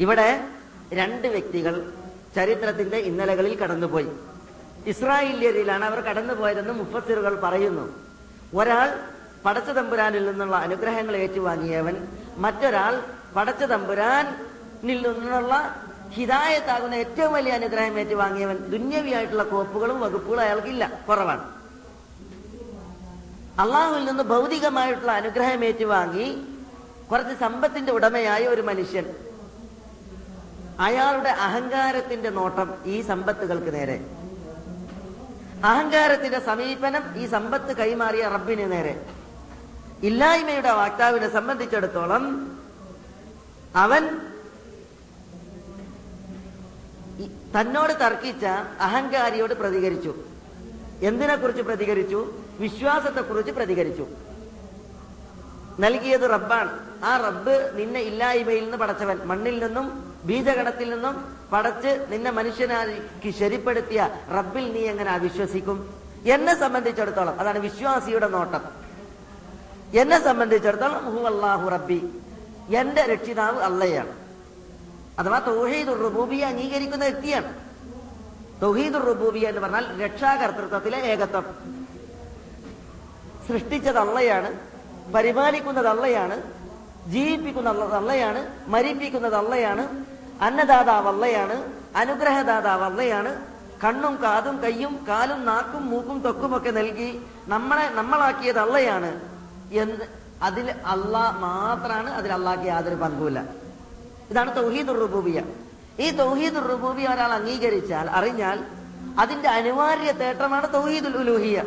ഇവിടെ 0.00 0.48
രണ്ട് 0.92 1.28
വ്യക്തികൾ 1.28 1.92
ചരിത്രത്തിന്റെ 2.34 2.96
ഇന്നലകളിൽ 2.96 3.58
കടന്നുപോയി. 3.58 4.08
ഇസ്രായേലിയരിലാണ് 4.86 5.84
അവർ 5.84 6.00
കടന്നുപോയതെന്ന് 6.00 6.72
മുഫസ്സിറുകൾ 6.72 7.40
പറയുന്നു. 7.40 7.94
ഒരാൾ 8.54 9.00
പടച്ച 9.44 9.70
തമ്പുരാനിൽ 9.70 10.26
നിന്നുള്ള 10.26 10.56
അനുഗ്രഹങ്ങൾ 10.56 11.16
ഏറ്റുവാങ്ങിയവൻ 11.16 12.06
മറ്റൊരാൾ 12.36 13.02
പടച്ച 13.36 13.62
തമ്പുരാനിൽ 13.62 15.08
നിന്നുള്ള 15.08 15.76
ഹിതായത്താകുന്ന 16.14 16.94
ഏറ്റവും 16.94 17.32
വലിയ 17.32 17.52
അനുഗ്രഹം 17.52 17.98
ഏറ്റുവാങ്ങിയവൻ 18.00 18.56
ദുന്യവിയായിട്ടുള്ള 18.56 19.42
കോപ്പുകളും 19.42 20.00
വകുപ്പുകളും 20.00 20.40
അയാൾക്കില്ല. 20.40 20.92
കുറവാണ്. 21.08 21.44
അള്ളാഹുവിൽ 23.60 24.04
നിന്ന് 24.04 24.22
ഭൗതികമായിട്ടുള്ള 24.22 25.12
അനുഗ്രഹം 25.12 25.64
ഏറ്റുവാങ്ങി 25.64 26.28
കുറച്ച് 27.10 27.34
സമ്പത്തിന്റെ 27.40 27.92
ഉടമയായ 27.92 28.46
ഒരു 28.46 28.62
മനുഷ്യൻ. 28.62 29.04
അയാളുടെ 30.80 31.28
അഹങ്കാരത്തിന്റെ 31.28 32.30
നോട്ടം 32.30 32.74
ഈ 32.84 33.00
സമ്പത്തുകൾക്ക് 33.00 33.74
നേരെ. 33.74 33.96
അഹങ്കാരത്തിന്റെ 35.64 36.40
സമീപനം 36.40 37.02
ഈ 37.16 37.26
സമ്പത്ത് 37.26 37.76
കൈമാറിയ 37.76 38.22
റബ്ബിന് 38.28 38.72
നേരെ. 38.72 39.06
ഇല്ലായ്മയുടെ 40.02 40.70
വാക്താവിനെ 40.70 41.32
സംബന്ധിച്ചിടത്തോളം 41.32 42.24
അവൻ 43.76 44.20
ഈ 47.18 47.28
തന്നോട് 47.56 47.92
തർക്കിച്ച 47.92 48.44
അഹങ്കാരിയോട് 48.80 49.54
പ്രതികരിച്ചു. 49.54 50.14
എന്തിനെ 51.02 51.36
കുറിച്ച് 51.36 51.62
പ്രതികരിച്ചു? 51.62 52.34
വിശ്വാസത്തെ 52.60 53.20
കുറിച്ച് 53.20 53.52
പ്രതികരിച്ചു. 53.52 54.06
നൽകിയത് 55.80 56.30
റബ്ബാണ്. 56.30 56.78
ആ 57.04 57.16
റബ്ബ് 57.16 57.72
നിന്നെ 57.74 58.00
ഇല്ലായ്മയിൽ 58.00 58.62
നിന്ന് 58.64 58.76
പടച്ചവൻ 58.76 59.18
മണ്ണിൽ 59.18 59.64
നിന്നും 59.64 60.14
ബീജഗണത്തിൽ 60.24 60.90
നിന്നും 60.90 61.38
പടച്ച് 61.52 62.06
നിന്നെ 62.08 62.30
മനുഷ്യനാക്കി 62.30 63.30
ശരിപ്പെടുത്തിയ 63.30 64.08
റബ്ബിൽ 64.36 64.72
നീ 64.72 64.80
എങ്ങനെ 64.80 65.10
അവിശ്വസിക്കും? 65.10 65.94
എന്നെ 66.26 66.54
സംബന്ധിച്ചിടത്തോളം 66.60 67.40
അതാണ് 67.40 67.58
വിശ്വാസിയുടെ 67.58 68.28
നോട്ടം. 68.28 68.60
എന്നെ 69.94 70.24
സംബന്ധിച്ചിടത്തോളം 70.24 71.16
ഹു 71.16 71.22
അള്ളാഹു 71.22 71.68
റബ്ബി 71.68 72.08
എന്റെ 72.74 73.02
രക്ഷിതാവ് 73.02 73.62
അള്ളയാണ്. 73.62 74.21
അഥവാ 75.18 75.38
തൗഹീദുർ 75.50 75.98
റുബൂബിയ 76.06 76.42
അംഗീകരിക്കുന്ന 76.44 77.04
വ്യക്തിയാണ്. 77.04 77.50
തൗഹീദുർ 78.62 79.04
റുബൂബിയ 79.10 79.48
എന്ന് 79.48 79.60
പറഞ്ഞാൽ 79.60 79.86
രക്ഷാകർത്തൃത്വത്തിലെ 80.02 80.98
ഏകത്വം. 81.12 81.46
സൃഷ്ടിച്ചത് 83.46 83.98
അള്ളയാണ് 83.98 84.50
പരിപാലിക്കുന്നത് 85.14 85.88
അള്ളയാണ് 85.94 86.36
ജീവിപ്പിക്കുന്ന 87.14 87.70
അള്ളയാണ് 88.00 88.40
മരിപ്പിക്കുന്നത് 88.74 89.36
അള്ളയാണ് 89.36 89.84
അന്നദാതാവ് 90.46 91.08
അള്ളയാണ് 91.08 91.56
അനുഗ്രഹദാതാവ് 92.02 92.84
അള്ളയാണ് 92.84 93.32
കണ്ണും 93.84 94.14
കാതും 94.22 94.56
കയ്യും 94.64 94.94
കാലും 95.08 95.40
നാക്കും 95.44 95.90
മൂക്കും 95.90 96.18
തൊക്കുമൊക്കെ 96.26 96.70
നൽകി 96.70 97.10
നമ്മളെ 97.46 97.86
നമ്മളാക്കിയത് 97.94 98.58
അള്ളയാണ് 98.58 99.10
എന്ന് 99.82 100.06
അതിൽ 100.42 100.66
അള്ളാ 100.94 101.24
മാത്രമാണ് 101.46 102.10
അതിൽ 102.10 102.32
അള്ളാഹ്ക്ക് 102.32 102.64
യാതൊരു 102.64 102.94
പങ്കുമില്ല. 102.94 103.61
ഇതാണ് 104.32 104.56
തൗഹീദുർ 104.56 104.98
റുബൂബിയ 104.98 105.42
ഈ 106.00 106.10
തൗഹീദുർ 106.10 106.62
റുബൂബിയ 106.62 107.08
ഒരാൾ 107.08 107.32
അംഗീകരിച്ചാൽ 107.32 108.10
അറിഞ്ഞാൽ 108.10 108.64
അതിന്റെ 109.18 109.48
അനിവാര്യ 109.48 110.12
തേട്ടമാണ് 110.12 110.72
തൗഹീദുൽ 110.74 111.16
ഉലൂഹിയ 111.16 111.64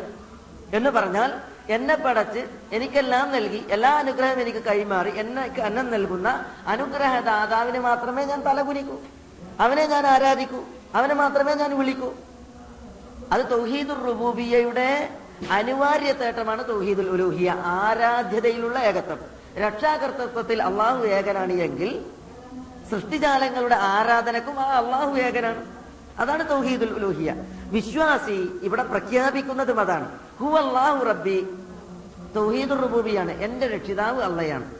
എന്ന് 0.74 0.90
പറഞ്ഞാൽ 0.90 1.32
എന്നെ 1.70 1.94
പടച്ച് 1.94 2.46
എനിക്കെല്ലാം 2.72 3.32
നൽകി 3.32 3.64
എല്ലാ 3.70 3.90
അനുഗ്രഹം 3.90 4.40
എനിക്ക് 4.40 4.58
കൈമാറി 4.58 5.18
എന്നെ 5.18 5.60
അന്നം 5.60 5.90
നൽകുന്ന 5.90 6.46
അനുഗ്രഹദാതാവിനെ 6.66 7.80
മാത്രമേ 7.80 8.24
ഞാൻ 8.24 8.40
തലകുനിക്കൂ. 8.42 8.96
അവനെ 9.60 9.86
ഞാൻ 9.86 10.06
ആരാധിക്കൂ. 10.06 10.64
അവനെ 10.94 11.14
മാത്രമേ 11.14 11.54
ഞാൻ 11.54 11.78
വിളിക്കൂ. 11.78 12.14
അത് 13.32 13.50
തൗഹീദുർ 13.50 14.02
റുബൂബിയയുടെ 14.02 15.10
അനിവാര്യ 15.50 16.12
തേട്ടമാണ് 16.12 16.68
തൗഹീദുൽ 16.68 17.08
ഉലൂഹിയ 17.08 17.50
ആരാധ്യതയിലുള്ള 17.64 18.78
ഏകത്വം. 18.78 19.18
രക്ഷാകർത്തത്വത്തിൽ 19.56 20.62
അള്ളാഹു 20.62 21.04
ഏകനാണ് 21.04 21.52
എങ്കിൽ 21.52 22.15
സൃഷ്ടിജാലങ്ങളുടെ 22.90 23.74
ആരാധനക്കും 23.74 24.60
ആ 24.60 24.78
അള്ളാഹു 24.78 25.16
ഏകനാണ്. 25.16 25.64
അതാണ് 26.18 26.50
തൗഹീദുൽ 26.50 26.90
ഉലൂഹിയ. 26.90 27.34
വിശ്വാസി 27.70 28.48
ഇവിടെ 28.62 28.82
പ്രഖ്യാപിക്കുന്നതും 28.82 29.80
അതാണ്. 29.80 30.18
ഹു 30.40 30.46
അള്ളാഹു 30.46 31.04
റബ്ബി. 31.04 31.46
തൗഹീദുൽ 32.36 32.80
റുബൂബിയാണ്. 32.80 33.32
എന്റെ 33.32 33.66
രക്ഷിതാവ് 33.66 34.22
അള്ളയാണ്. 34.22 34.74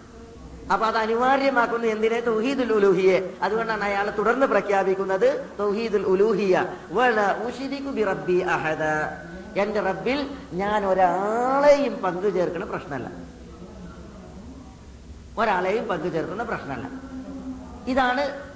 അപ്പൊ 0.72 0.86
അത് 0.86 0.96
അനിവാര്യമാക്കുന്നത് 0.96 1.90
എന്തിനെ? 1.90 2.20
തൗഹീദുൽ 2.20 2.72
ഉലൂഹിയെ. 2.72 3.36
അതുകൊണ്ടാണ് 3.42 3.84
അയാൾ 3.84 4.10
തുടർന്ന് 4.10 4.46
പ്രഖ്യാപിക്കുന്നത് 4.46 5.50
തൗഹീദുൽ 5.58 6.02
ഉലൂഹിയ. 6.02 6.66
ബി 7.90 8.02
റബ്ബി 8.02 8.38
അഹദ. 8.38 8.82
എന്റെ 9.58 9.80
റബ്ബിൽ 9.80 10.30
ഞാൻ 10.52 10.86
ഒരാളെയും 10.86 11.96
പങ്കു 12.02 12.28
ചേർക്കുന്ന 12.28 12.66
പ്രശ്നമല്ല. 12.66 13.10
ഒരാളെയും 15.38 15.88
പങ്കു 15.88 16.08
ചേർക്കുന്ന 16.08 16.42
പ്രശ്നമല്ല. 16.42 17.15
ഇതാണ് 17.86 18.52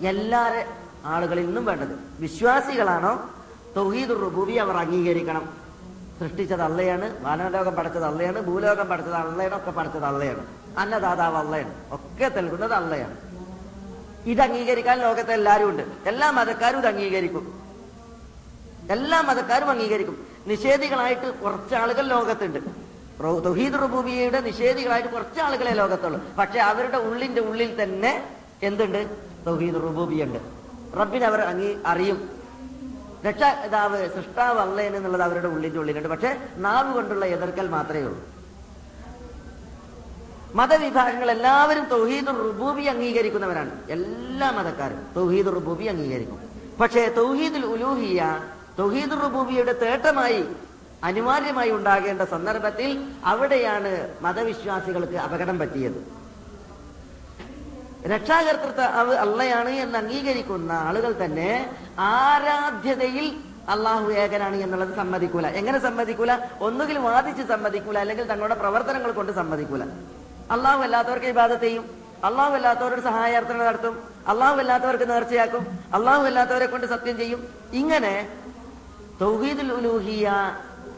എല്ലാ 0.00 0.64
ആളുകളിൽ 1.04 1.46
നിന്നും 1.46 1.64
വേണ്ടത്. 1.64 1.98
വിശ്വാസികളാണോ? 2.20 3.30
തൗഹീദുർ 3.76 4.18
റുബൂബി 4.18 4.52
അവർ 4.52 4.76
അംഗീകരിക്കണം. 4.76 5.62
സൃഷ്ടിച്ചത് 6.20 6.62
അള്ളയാണ് 6.62 7.24
വാനലോകം 7.24 7.74
പഠിച്ചത് 7.74 8.04
അള്ളയാണ് 8.04 8.40
ഭൂലോകം 8.40 8.88
പഠിച്ചത് 8.88 9.14
അള്ളയാണ് 9.14 9.56
ഒക്കെ 9.56 9.70
പഠിച്ചത് 9.70 10.04
അള്ളയാണ് 10.04 10.46
അന്നദാതാവ് 10.78 11.36
അള്ളയാണ് 11.36 11.74
ഒക്കെ 11.90 12.40
നൽകുന്നത് 12.40 12.72
അള്ളയാണ്. 12.72 13.16
ഇത് 14.28 14.40
അംഗീകരിക്കാൻ 14.40 14.98
ലോകത്തെ 14.98 15.32
എല്ലാവരും 15.32 15.68
ഉണ്ട്. 15.70 15.82
എല്ലാ 16.06 16.30
മതക്കാരും 16.30 16.78
ഇത് 16.78 16.86
അംഗീകരിക്കും. 16.86 17.62
എല്ലാ 18.90 19.20
മതക്കാരും 19.20 19.70
അംഗീകരിക്കും. 19.70 20.26
നിഷേധികളായിട്ട് 20.46 21.40
കുറച്ച് 21.40 21.74
ആളുകൾ 21.74 22.06
ലോകത്തുണ്ട്. 22.06 22.58
തൊഹീദ് 23.22 23.44
തൗഹീദ് 23.44 23.74
റുബൂബിയയുടെ 23.74 24.40
നിഷേധികളായിട്ട് 24.40 25.08
കുറച്ച് 25.08 25.40
ആളുകളെ 25.40 25.74
ലോകത്തുള്ളൂ. 25.74 26.20
പക്ഷെ 26.38 26.58
അവരുടെ 26.58 26.96
ഉള്ളിന്റെ 26.96 27.40
ഉള്ളിൽ 27.40 27.82
തന്നെ 27.82 28.36
എന്തുണ്ട്? 28.62 29.16
തൗഹീദ് 29.46 29.74
റുബൂബിയുണ്ട്. 29.74 30.38
റബ്ബിനെ 30.96 31.26
അവർ 31.26 31.40
അങ്ങി 31.40 31.78
അറിയും. 31.86 32.30
രക്ഷ 33.26 33.42
ഇതാവ് 33.64 34.08
സൃഷ്ടാവ് 34.08 34.58
അള്ളേൻ 34.58 34.96
എന്നുള്ളത് 34.96 35.22
അവരുടെ 35.22 35.48
ഉള്ളിന്റെ 35.48 35.78
ഉള്ളിലുണ്ട്. 35.78 36.08
പക്ഷെ 36.08 36.48
നാവ് 36.56 36.94
കൊണ്ടുള്ള 36.94 37.24
എതിർക്കൽ 37.24 37.68
മാത്രമേ 37.68 38.00
ഉള്ളൂ. 38.00 38.20
മതവിഭാഗങ്ങൾ 40.54 41.30
എല്ലാവരും 41.30 41.84
തൗഹീദ് 41.84 42.26
റുബൂബി 42.26 42.82
അംഗീകരിക്കുന്നവരാണ്. 42.82 43.82
എല്ലാ 43.90 44.50
മതക്കാരും 44.50 45.06
തൗഹീദ് 45.16 45.46
റുബൂബി 45.46 45.84
അംഗീകരിക്കും. 45.84 46.38
പക്ഷേ 46.80 47.08
തൗഹീദുൽ 47.16 47.66
ഉലൂഹിയ 47.66 48.40
തൗഹീദ് 48.78 49.12
റുബൂബിയുടെ 49.12 49.72
തേട്ടമായി 49.72 50.44
അനിവാര്യമായി 51.04 51.70
ഉണ്ടാകേണ്ട 51.70 52.22
സന്ദർഭത്തിൽ 52.22 53.12
അവിടെയാണ് 53.24 54.14
മതവിശ്വാസികൾക്ക് 54.20 55.16
അപകടം 55.16 55.58
പറ്റിയത്. 55.58 56.21
രക്ഷാകർത്തൃത്വ 58.06 58.82
അള്ളയാണ് 59.16 59.68
എന്ന് 59.68 59.98
അംഗീകരിക്കുന്ന 59.98 60.72
ആളുകൾ 60.72 61.24
തന്നെ 61.24 61.70
ആരാധ്യതയിൽ 61.98 63.40
അള്ളാഹു 63.68 64.10
ഏകനാണ് 64.10 64.56
എന്നുള്ളത് 64.56 64.96
സമ്മതിക്കൂല. 64.96 65.46
എങ്ങനെ 65.46 65.78
സമ്മതിക്കൂല? 65.78 66.36
ഒന്നുകിൽ 66.60 66.98
വാദിച്ച് 66.98 67.42
സമ്മതിക്കൂല 67.42 67.98
അല്ലെങ്കിൽ 67.98 68.24
തങ്ങളുടെ 68.24 68.54
പ്രവർത്തനങ്ങൾ 68.54 69.12
കൊണ്ട് 69.12 69.32
സമ്മതിക്കൂല. 69.32 69.82
അള്ളാഹു 70.50 70.82
അല്ലാത്തവർക്ക് 70.82 71.26
ഇബാദത്ത് 71.26 71.62
ചെയ്യും. 71.62 71.84
അള്ളാഹു 72.24 72.54
അല്ലാത്തവരോട് 72.54 73.00
സഹായാർത്ഥന 73.00 73.56
നടത്തും. 73.56 74.08
അള്ളാഹു 74.28 74.56
അല്ലാത്തവർക്ക് 74.56 75.10
നേർച്ചയാക്കും. 75.10 75.78
അള്ളാഹു 75.94 76.22
അല്ലാത്തവരെ 76.22 76.66
കൊണ്ട് 76.66 76.86
സത്യം 76.86 77.16
ചെയ്യും. 77.16 77.48
ഇങ്ങനെ 77.72 78.28
തൗഹീദുൽ 79.20 79.72
ഉലൂഹിയ 79.72 80.28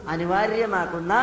അനിവാര്യമാക്കുന്ന 0.09 1.13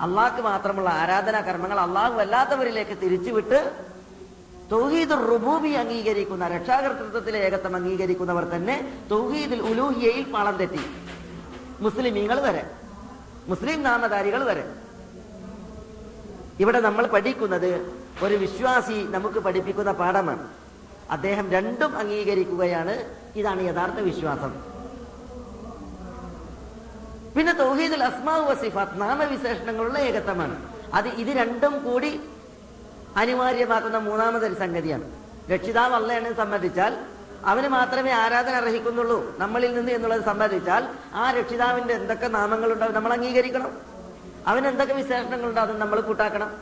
അള്ളാഹ്ക്ക് 0.00 0.42
മാത്രമുള്ള 0.42 0.90
ആരാധനാ 0.90 1.40
കർമ്മങ്ങൾ 1.40 1.80
അള്ളാഹു 1.80 2.20
അല്ലാത്തവരിലേക്ക് 2.20 2.98
തിരിച്ചുവിട്ട് 3.02 3.93
തൗഹീദുൽ 4.70 5.24
റുബൂബി 5.26 5.68
അംഗീകരിക്കുന്ന 5.68 6.48
രക്ഷാകർതൃത്വത്തിലെ 6.48 7.38
ഏകത്വം 7.38 7.76
അംഗീകരിക്കുന്നവർ 7.76 8.44
തന്നെ 8.44 8.76
തൗഹീദുൽ 9.10 9.62
ഉലൂഹിയയിൽ 9.62 10.32
പാളം 10.32 10.56
തെറ്റി. 10.56 10.80
മുസ്ലിമീങ്ങൾ 11.80 12.40
വരെ 12.40 12.70
മുസ്ലിം 13.48 13.82
നാമധാരികൾ 13.82 14.44
വരെ. 14.44 14.64
ഇവിടെ 16.60 16.80
നമ്മൾ 16.80 17.06
പഠിക്കുന്നത് 17.06 17.96
ഒരു 18.22 18.34
വിശ്വാസി 18.34 19.06
നമുക്ക് 19.10 19.38
പഠിപ്പിക്കുന്ന 19.38 19.92
പാഠമാണ്. 19.92 20.48
അദ്ദേഹം 21.10 21.50
രണ്ടും 21.50 21.96
അംഗീകരിക്കുകയാണ്. 21.96 22.94
ഇതാണ് 23.36 23.62
യഥാർത്ഥ 23.62 24.00
വിശ്വാസം. 24.00 24.52
പിന്നെ 27.36 27.52
തൗഹീദുൽ 27.52 28.04
അസ്മാ 28.04 28.36
വസിഫാത്ത് 28.36 29.00
നാമവിശേഷണങ്ങളുള്ള 29.00 29.98
ഏകത്വമാണ്. 29.98 30.56
അത് 30.94 31.08
ഇത് 31.08 31.28
രണ്ടും 31.28 31.84
കൂടി 31.84 32.20
അനിവാര്യമാക്കുന്ന 33.16 33.98
മൂന്നാമതൊരു 33.98 34.54
സംഗതിയാണ്. 34.54 35.10
രക്ഷിതാവ് 35.50 35.94
അള്ളയാണ് 35.94 36.34
സംബന്ധിച്ചാൽ 36.34 36.96
അവന് 37.44 37.68
മാത്രമേ 37.68 38.10
ആരാധന 38.10 38.54
അർഹിക്കുന്നുള്ളൂ. 38.54 39.38
നമ്മളിൽ 39.38 39.74
നിന്ന് 39.74 39.92
എന്നുള്ളത് 39.92 40.24
സംബന്ധിച്ചാൽ 40.24 40.88
ആ 41.14 41.30
രക്ഷിതാവിന്റെ 41.30 41.94
എന്തൊക്കെ 41.94 42.26
നാമങ്ങളുണ്ടാവും 42.26 42.94
നമ്മൾ 42.94 43.12
അംഗീകരിക്കണം. 43.12 43.78
അവന് 44.46 44.66
എന്തൊക്കെ 44.66 44.94
വിശേഷണങ്ങളുണ്ടോ 44.94 45.62
അത് 45.62 45.78
നമ്മൾ 45.78 46.00
കൂട്ടാക്കണം. 46.00 46.56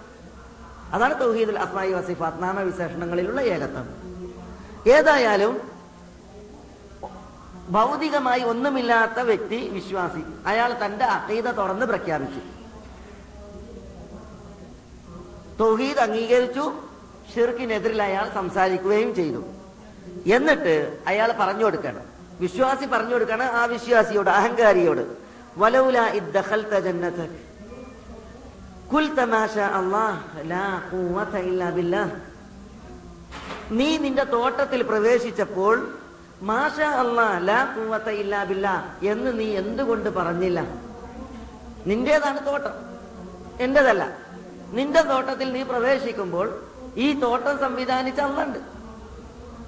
അതാണ് 0.92 1.20
തൗഹീദുൽ 1.20 1.58
അസ്മായി 1.58 1.92
വസിഫാത്ത് 1.92 2.42
നാമവിശേഷണങ്ങളിലുള്ള 2.42 3.40
ഏകത്വം. 3.40 3.88
ഏതായാലും 4.86 5.70
ഭൗതികമായി 7.70 8.42
ഒന്നുമില്ലാത്ത 8.42 9.20
വ്യക്തി 9.20 9.68
വിശ്വാസി. 9.68 10.22
അയാൾ 10.46 10.84
തന്റെ 10.84 11.04
അക്കീത 11.04 11.50
തുറന്ന് 11.50 11.86
പ്രഖ്യാപിച്ചു. 11.86 12.61
തൗഹീദ് 15.60 15.98
അംഗീകരിച്ചു 15.98 16.72
ഷിർക്കിനെതിരിൽ 17.34 18.02
അയാൾ 18.02 18.30
സംസാരിക്കുകയും 18.34 19.14
ചെയ്തു. 19.14 19.44
എന്നിട്ട് 20.26 20.98
അയാൾ 21.06 21.32
പറഞ്ഞു 21.32 21.64
കൊടുക്കണം. 21.64 22.00
വിശ്വാസി 22.40 22.86
പറഞ്ഞു 22.86 23.12
കൊടുക്കണം 23.12 23.44
ആ 23.44 23.64
വിശ്വാസിയോട് 23.64 24.30
അഹങ്കാരിയോട്. 24.30 25.16
വലൗല 25.56 26.00
കുൽ 28.94 29.16
ഷാ 29.54 29.66
അല്ലാഹ് 29.66 30.50
ലാ 30.50 30.82
ഖുവത 30.92 31.36
ഇല്ലാ 31.36 31.70
ബില്ലാഹ്. 31.70 32.12
നീ 33.70 33.96
നിന്റെ 33.96 34.24
തോട്ടത്തിൽ 34.24 34.82
പ്രവേശിച്ചപ്പോൾ 34.82 35.94
മാഷ 36.42 36.80
അല്ലാ 36.80 37.38
ലാ 37.38 37.74
ഖുവത 37.78 38.08
ഇല്ലാ 38.08 38.44
ബില്ലാഹ് 38.44 39.06
എന്ന് 39.06 39.40
നീ 39.40 39.56
എന്തുകൊണ്ട് 39.56 40.10
പറഞ്ഞില്ല? 40.10 40.64
നിന്റേതാണ് 41.86 42.46
തോട്ടം. 42.46 42.70
എന്റേതല്ല. 43.60 44.21
നിന്റെ 44.76 45.02
തോട്ടത്തിൽ 45.10 45.48
നീ 45.56 45.62
പ്രവേശിക്കുമ്പോൾ 45.72 46.48
ഈ 47.04 47.06
തോട്ടം 47.24 47.54
സംവിധാനിച്ച 47.64 48.20
അന്നുണ്ട് 48.28 48.60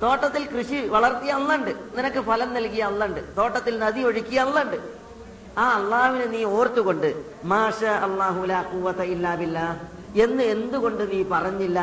തോട്ടത്തിൽ 0.02 0.42
കൃഷി 0.52 0.78
വളർത്തിയ 0.94 1.32
അന്നുണ്ട് 1.38 1.73
നിനക്ക് 1.96 2.20
ഫലം 2.28 2.50
നൽകിയ 2.56 2.84
അന്നുണ്ട് 2.90 3.20
തോട്ടത്തിൽ 3.38 3.75
നദി 3.84 4.00
ഒഴുക്കിയ 4.08 4.40
അന്നുണ്ട് 4.46 4.78
ആ 5.62 5.64
അള്ളാവിനെ 5.78 6.26
നീ 6.34 6.40
ഓർത്തുകൊണ്ട് 6.58 7.08
മാഷ 7.52 7.80
അള്ളാഹു 8.06 8.40
ലാ 8.52 8.61
ഖുവത 8.73 9.02
ഇല്ലാ 9.14 9.32
ബില്ലാ 9.42 9.66
എന്ന് 10.25 10.44
എന്തുകൊണ്ട് 10.54 11.02
നീ 11.12 11.20
പറഞ്ഞില്ല 11.34 11.80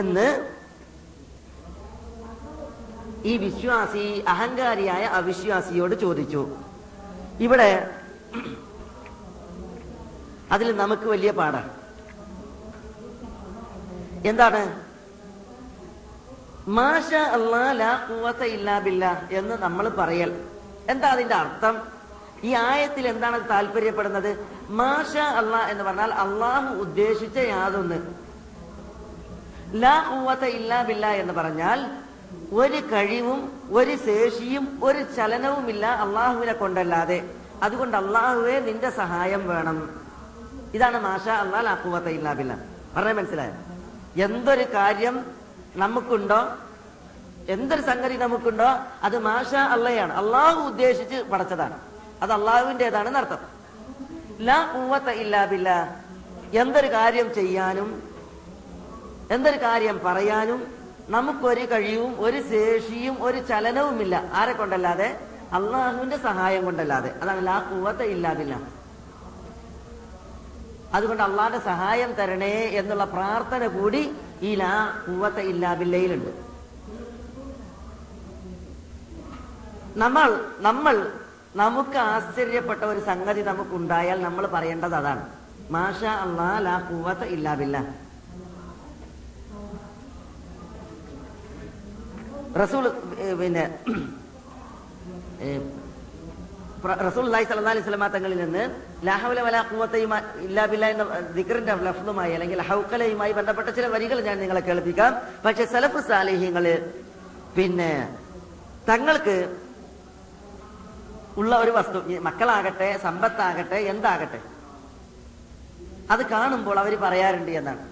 എന്ന് 0.00 0.28
ഈ 3.30 3.32
വിശ്വാസി 3.44 4.04
അഹങ്കാരിയായ 4.32 5.04
അവിശ്വാസിയോട് 5.18 5.94
ചോദിച്ചു. 6.04 6.42
ഇവിടെ 7.46 7.70
അതിൽ 10.54 10.68
നമുക്ക് 10.82 11.06
വലിയ 11.14 11.30
പാടാണ്. 11.40 11.70
എന്താണ്? 14.24 14.88
മാഷ 16.68 17.14
ഖുവത 18.10 18.42
ഇല്ലാ 18.42 18.78
ബില്ലാ 18.78 19.22
എന്ന് 19.30 19.54
നമ്മൾ 19.54 19.88
പറയൽ. 19.88 20.44
എന്താ 20.88 21.08
അതിന്റെ 21.08 21.34
അർത്ഥം? 21.34 21.82
ഈ 22.44 22.54
ആയത്തിൽ 22.54 23.08
എന്താണ് 23.08 23.48
താല്പര്യപ്പെടുന്നത്? 23.48 24.46
മാഷ 24.70 25.16
അല്ലാ 25.16 25.66
എന്ന് 25.66 25.84
പറഞ്ഞാൽ 25.84 26.14
അള്ളാഹു 26.14 26.74
ഉദ്ദേശിച്ച 26.74 27.36
യാതൊന്ന്. 27.36 28.14
ലാ 29.82 30.14
ഖുവത 30.14 30.44
ഇല്ലാ 30.44 30.82
ബില്ലാ 30.82 31.10
എന്ന് 31.10 31.32
പറഞ്ഞാൽ 31.32 31.90
ഒരു 32.52 32.92
കഴിവും 32.92 33.62
ഒരു 33.70 33.96
ശേഷിയും 33.96 34.80
ഒരു 34.82 35.04
ചലനവുമില്ല 35.16 35.86
അള്ളാഹുവിനെ 35.86 36.52
കൊണ്ടല്ലാതെ. 36.52 37.34
അതുകൊണ്ട് 37.62 37.96
അള്ളാഹുവെ 37.96 38.60
നിന്റെ 38.60 38.90
സഹായം 38.90 39.48
വേണം. 39.48 40.00
ഇതാണ് 40.74 41.00
മാഷ 41.00 41.28
അള്ളാഹ് 41.28 41.66
ലാ 41.66 41.78
ഖുവത 41.86 42.08
ഇല്ലാ 42.08 42.32
ബില്ലാ. 42.32 42.56
പറഞ്ഞ 42.96 43.12
മനസ്സിലായോ? 43.12 43.67
എന്തൊരു 44.16 44.74
കാര്യം 44.74 45.24
നമുക്കുണ്ടോ? 45.76 46.48
എന്തൊരു 47.48 47.82
സംഗതി 47.82 48.16
നമുക്കുണ്ടോ? 48.16 48.64
അത് 49.02 49.18
മാഷ 49.18 49.54
അള്ളയാണ്. 49.54 50.12
അള്ളാഹു 50.12 50.60
ഉദ്ദേശിച്ച് 50.60 51.22
പടച്ചതാണ്. 51.22 51.78
അത് 52.22 52.32
അള്ളാഹുവിന്റെതാണ് 52.32 53.16
അർത്ഥം 53.16 53.38
ലാ 54.40 54.72
കൂവത്ത 54.72 55.04
ഇല്ലാ 55.04 55.44
ബില്ല 55.44 55.96
എന്തൊരു 56.54 56.86
കാര്യം 56.86 57.34
ചെയ്യാനും 57.34 58.02
എന്തൊരു 59.30 59.56
കാര്യം 59.56 60.00
പറയാനും 60.04 60.74
നമുക്കൊരു 61.08 61.70
കഴിവും 61.70 62.20
ഒരു 62.20 62.48
ശേഷിയും 62.48 63.22
ഒരു 63.22 63.38
ചലനവുമില്ല. 63.38 64.30
ആരെ 64.34 64.52
കൊണ്ടല്ലാതെ? 64.52 65.20
അള്ളാഹുവിന്റെ 65.52 66.16
സഹായം 66.16 66.64
കൊണ്ടല്ലാതെ. 66.64 67.14
അതാണ് 67.22 67.46
ലാ 67.46 67.58
കൂവത്ത 67.58 68.02
ഇല്ലാ 68.02 68.32
ബില്ല 68.32 68.77
അതുകൊണ്ട് 70.96 71.22
അള്ളാന്റെ 71.28 71.60
സഹായം 71.70 72.10
തരണേ 72.18 72.54
എന്നുള്ള 72.80 73.04
പ്രാർത്ഥന 73.16 73.62
കൂടി 73.76 74.02
ഈ 74.48 74.50
ലാ 74.60 74.72
കൂവത്ത 75.06 75.38
ഇല്ലാ 75.52 75.70
ബില്ലയിലുണ്ട്. 75.80 76.30
നമ്മൾ 80.04 80.30
നമ്മൾ 80.68 80.96
നമുക്ക് 81.62 81.98
ആശ്ചര്യപ്പെട്ട 82.12 82.82
ഒരു 82.92 83.00
സംഗതി 83.10 83.42
നമുക്കുണ്ടായാൽ 83.50 84.18
നമ്മൾ 84.26 84.44
പറയേണ്ടത് 84.56 84.96
അതാണ്. 85.00 85.22
മാഷ 85.76 86.00
അള്ളാ 86.24 86.50
ലാ 86.66 86.74
കൂവത്ത 86.90 87.22
ഇല്ലാ 87.36 87.54
ബില്ല. 87.60 87.78
റസൂൽ 92.62 92.84
പിന്നെ 93.40 93.64
റസൂൽ 97.08 97.24
അള്ളാഹി 97.28 97.46
സ്വലാ 97.48 97.72
അലൈഹി 97.72 97.84
വസല്ലമ 97.84 98.06
തങ്ങളിൽ 98.14 98.38
നിന്ന് 98.44 98.62
ലാഹവല 99.06 99.40
വല 99.46 99.56
കൂവത്തയുമായി 99.70 100.24
ഇല്ലാബില്ല 100.46 100.84
എന്ന 100.92 101.04
ദിഗറിന്റെ 101.36 101.74
ലഫ്ലുമായി 101.88 102.32
അല്ലെങ്കിൽ 102.36 102.60
ഹൗക്കലയുമായി 102.70 103.32
ബന്ധപ്പെട്ട 103.38 103.68
ചില 103.76 103.86
വരികൾ 103.94 104.20
ഞാൻ 104.28 104.36
നിങ്ങളെ 104.42 104.62
കേൾപ്പിക്കാം. 104.68 105.12
പക്ഷെ 105.44 105.64
സലഫ് 105.74 106.00
സാലിഹ്യങ്ങൾ 106.08 106.66
പിന്നെ 107.56 107.90
തങ്ങൾക്ക് 108.90 109.36
ഉള്ള 111.40 111.52
ഒരു 111.62 111.72
വസ്തു 111.78 111.98
മക്കളാകട്ടെ 112.28 112.88
സമ്പത്താകട്ടെ 113.06 113.78
എന്താകട്ടെ 113.92 114.40
അത് 116.14 116.22
കാണുമ്പോൾ 116.32 116.76
അവർ 116.82 116.94
പറയാറുണ്ട് 117.04 117.52
എന്നാണ്. 117.60 117.82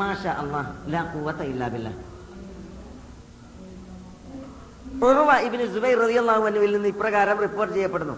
മാഷ 0.00 0.22
അള്ളാഹ് 0.40 0.72
ലാ 0.94 1.02
കൂവത്ത 1.14 1.40
ഇല്ലാബില്ല 1.52 1.88
ഇബിന് 5.46 5.66
സുബൈർ 5.74 6.00
അൻഹുവിൽ 6.48 6.72
നിന്ന് 6.76 6.88
ഇപ്രകാരം 6.94 7.38
റിപ്പോർട്ട് 7.46 7.72
ചെയ്യപ്പെടുന്നു. 7.74 8.16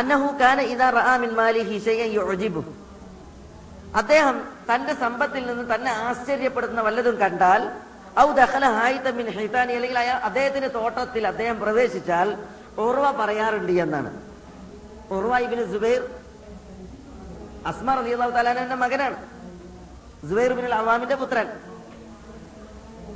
അന്നഹു 0.00 0.28
കാന 0.42 0.58
ഇദാ 0.72 0.86
റആ 0.98 1.14
മിൻ 1.24 1.30
മാലിഹി 1.40 1.76
യുഅജിബു. 2.18 2.62
അദ്ദേഹം 4.00 4.36
തന്റെ 4.68 4.92
സമ്പത്തിൽ 5.02 5.42
നിന്ന് 5.50 5.64
തന്നെ 5.72 5.90
ആശ്ചര്യപ്പെടുത്തുന്ന 6.06 6.82
വല്ലതും 6.86 7.16
കണ്ടാൽ 7.22 7.62
ഔ 8.24 8.26
ദഹല 8.38 8.64
ഹായിത 8.78 9.06
മിൻ 9.18 9.26
ഹൈതാനി 9.36 9.72
അല്ലെങ്കിൽ 9.78 9.98
അയാൾ 10.04 10.18
അദ്ദേഹത്തിന്റെ 10.28 10.70
തോട്ടത്തിൽ 10.78 11.22
അദ്ദേഹം 11.32 11.56
പ്രവേശിച്ചാൽ 11.64 12.28
ഉർവ 12.86 13.04
പറയാറുണ്ട് 13.20 13.74
എന്നാണ്. 13.84 14.10
ഉർവ 15.16 15.32
ഇബ്നു 15.46 15.64
സുബൈർ 15.74 16.02
അസ്മ 17.70 17.88
റളിയല്ലാഹു 17.98 18.32
തആലാന്റെ 18.36 18.76
മകനാണ്. 18.84 19.16
സുബൈർ 20.28 20.50
ബിൻ 20.58 20.66
അവാമിന്റെ 20.80 21.16
പുത്രൻ. 21.22 21.48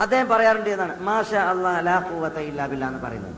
അദ്ദേഹം 0.05 0.27
പറയാറുണ്ട് 0.33 0.71
എന്നാണ് 0.75 0.95
മാഷ 1.09 1.31
അള്ളാഹ് 1.51 1.79
ഇല്ലാ 2.51 2.65
ബില്ലാ 2.73 2.89
എന്ന് 2.93 3.03
പറയുന്നത്. 3.07 3.38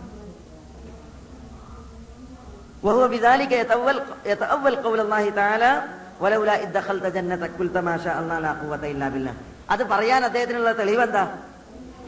وهو 2.84 3.04
بذلك 3.08 3.52
يتأول 3.54 3.96
يتأول 4.26 4.74
قول 4.78 5.00
الله 5.00 5.30
تعالى 5.32 5.72
ولولا 6.20 6.56
إذ 6.58 6.70
دخلت 6.72 7.06
جنتك 7.08 7.52
قلت 7.60 7.76
ما 7.80 7.96
شاء 7.98 8.15
الله 8.20 8.36
لا 8.39 8.52
قوة 8.54 8.84
إلا 8.94 9.08
بالله 9.10 9.34
അത് 9.74 9.84
പറയാൻ 9.94 10.22
അദ്ദേഹത്തിനുള്ള 10.24 10.72
തെളിവ് 10.80 11.02
എന്താ 11.02 11.24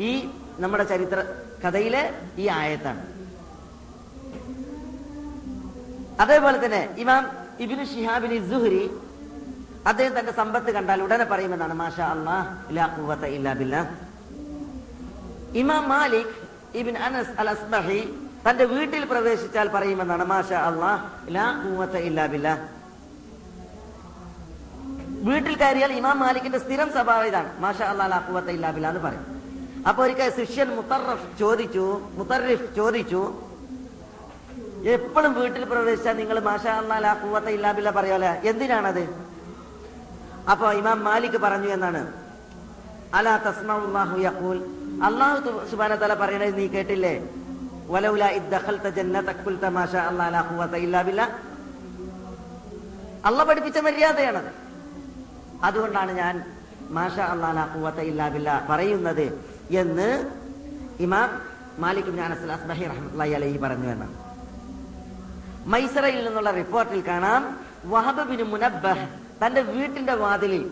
ഈ 0.02 0.12
നമ്മുടെ 0.60 0.84
ചരിത്ര 0.92 1.18
കഥയിലെ 1.64 2.02
ഈ 2.38 2.46
ആയത്താണ് 2.58 3.02
അതേപോലെ 6.20 6.58
തന്നെ 6.58 6.82
ഇമാം 7.04 7.24
ഇബിന് 7.64 7.84
ഷിഹാബിന് 7.94 8.38
സുഹരി 8.52 8.84
അദ്ദേഹം 9.90 10.14
തന്റെ 10.18 10.34
സമ്പത്ത് 10.42 10.70
കണ്ടാൽ 10.76 11.02
ഉടനെ 11.06 11.26
പറയുമെന്നാണ് 11.32 11.76
മാഷ 11.82 11.98
അള്ളാഹ് 12.14 12.48
ലാ 12.78 12.86
ഖുവത 12.96 13.26
ഇല്ലാ 13.38 13.52
ബില്ലാ 13.60 13.82
ഇമാം 15.62 15.84
മാലിക് 15.94 16.34
ഇബിൻ 16.80 16.96
അനസ് 17.08 17.36
അൽ 17.42 17.52
അസ്ബഹി 17.54 18.00
തന്റെ 18.45 18.65
വീട്ടിൽ 18.75 19.03
പ്രവേശിച്ചാൽ 19.13 19.67
പറയുമെന്നാണ്. 19.75 20.25
മാഷ 20.33 20.53
അള്ളാഹ് 20.69 20.99
വീട്ടിൽ 25.29 25.55
കയറിയാൽ 25.59 25.93
ഇമാം 25.99 26.17
മാലിക്കിന്റെ 26.23 26.61
സ്ഥിരം 26.63 26.89
സ്വഭാവം 26.95 27.27
ഇതാണ്. 27.31 27.51
മാഷ 27.65 27.79
അള്ളാഹ് 27.91 28.15
അക്കുവത്ത 28.21 28.49
ഇല്ലാബില്ല 28.57 28.87
എന്ന് 28.93 29.03
പറയും. 29.07 29.25
അപ്പൊ 29.89 30.01
ഒരിക്കൽ 30.05 30.31
ശിഷ്യൻ 30.39 30.69
മുത്തറഫ് 30.79 31.27
ചോദിച്ചു 31.43 31.85
മുത്തറിഫ് 32.19 32.67
ചോദിച്ചു 32.79 33.23
എപ്പോഴും 34.95 35.33
വീട്ടിൽ 35.41 35.65
പ്രവേശിച്ചാൽ 35.73 36.17
നിങ്ങൾ 36.21 36.37
മാഷ 36.49 36.65
അള്ളാഹ് 36.81 37.05
അക്കുവത്ത 37.13 37.49
ഇല്ലാബില്ല 37.57 37.91
പറയാലെ 37.99 38.31
എന്തിനാണത്? 38.51 39.05
അപ്പൊ 40.53 40.67
ഇമാം 40.81 40.99
മാലിക് 41.09 41.39
പറഞ്ഞു 41.47 41.71
എന്നാണ്. 41.77 42.03
അലാ 43.19 43.35
തസ്മാഹു 43.47 44.17
യഖൂൽ. 44.27 44.59
അള്ളാഹു 45.09 45.37
സുബാന 45.71 45.93
തല 46.03 46.15
പറയണത് 46.23 46.59
നീ 46.59 46.67
കേട്ടില്ലേ? 46.75 47.15
വലൗല 47.89 48.25
ഇദ്ദഖൽത 48.39 48.87
ജന്നതക 48.99 49.39
കുൽത 49.45 49.65
മാഷാ 49.77 50.01
അല്ലാഹ 50.11 50.29
ലാ 50.31 50.41
ഖുവത 50.51 50.75
ഇല്ലാ 50.87 51.01
ബില്ലാ 51.03 51.27
അള്ളാഹ് 53.25 53.49
പഠിപ്പിച്ച 53.49 53.79
മര്യാദയാണത് 53.79 54.51
അതുകൊണ്ടാണ് 55.63 56.13
ഞാൻ 56.13 56.35
മാഷാ 56.91 57.25
ഇല്ലാ 58.03 58.29
ബില്ലാ 58.29 58.55
പറയുന്നത് 58.71 59.27
എന്ന് 59.71 60.09
ഇമാം 61.01 61.31
മാലിക് 61.79 62.11
അസ്ബഹി 62.55 62.85
റഹ്മത്തുള്ളാഹി 62.91 63.35
അലൈഹി 63.35 63.59
പറഞ്ഞു 63.59 63.89
എന്നാണ്. 63.95 64.15
മൈസറയിൽ 65.67 66.25
നിന്നുള്ള 66.27 66.51
റിപ്പോർട്ടിൽ 66.51 67.01
കാണാം 67.11 67.43
വഹബ് 67.85 68.25
ബിൻ 68.31 68.41
മുനബ്ബഹ് 68.53 69.05
തന്റെ 69.43 69.61
വീട്ടിന്റെ 69.61 70.15
വാതിലിൽ 70.15 70.65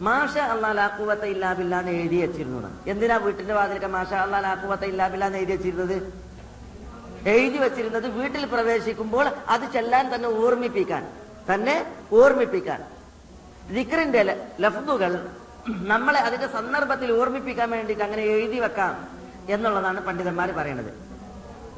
മാഷ 0.00 0.34
ഇല്ലാ 0.36 0.86
ഇല്ലാബില്ല 1.26 1.74
എന്ന് 1.80 1.90
എഴുതി 1.90 2.16
വെച്ചിരുന്നു 2.16 2.70
എന്തിനാ 2.86 3.16
വീട്ടിന്റെ 3.16 3.54
വാതിലൊക്കെ 3.54 3.86
മാഷ 3.86 4.12
അള്ളാഹുവത്ത 4.12 4.84
ഇല്ലാബില്ല 4.84 5.24
എന്ന് 5.26 5.38
എഴുതി 5.38 5.52
വെച്ചിരുന്നത്? 5.56 5.96
എഴുതി 7.32 7.58
വെച്ചിരുന്നത് 7.64 8.06
വീട്ടിൽ 8.18 8.44
പ്രവേശിക്കുമ്പോൾ 8.54 9.26
അത് 9.54 9.64
ചെല്ലാൻ 9.74 10.04
തന്നെ 10.14 10.28
ഓർമ്മിപ്പിക്കാൻ 10.44 11.02
തന്നെ 11.50 11.76
ഓർമ്മിപ്പിക്കാൻ. 12.20 12.80
ദിക്റിന്റെ 13.76 14.20
ലഫ്ദുകൾ 14.64 15.12
നമ്മളെ 15.92 16.20
അതിന്റെ 16.28 16.48
സന്ദർഭത്തിൽ 16.56 17.10
ഓർമ്മിപ്പിക്കാൻ 17.20 17.68
വേണ്ടിയിട്ട് 17.74 18.04
അങ്ങനെ 18.06 18.24
എഴുതി 18.34 18.58
വെക്കാം 18.64 18.94
എന്നുള്ളതാണ് 19.54 20.00
പണ്ഡിതന്മാർ 20.06 20.50
പറയുന്നത് 20.58 20.92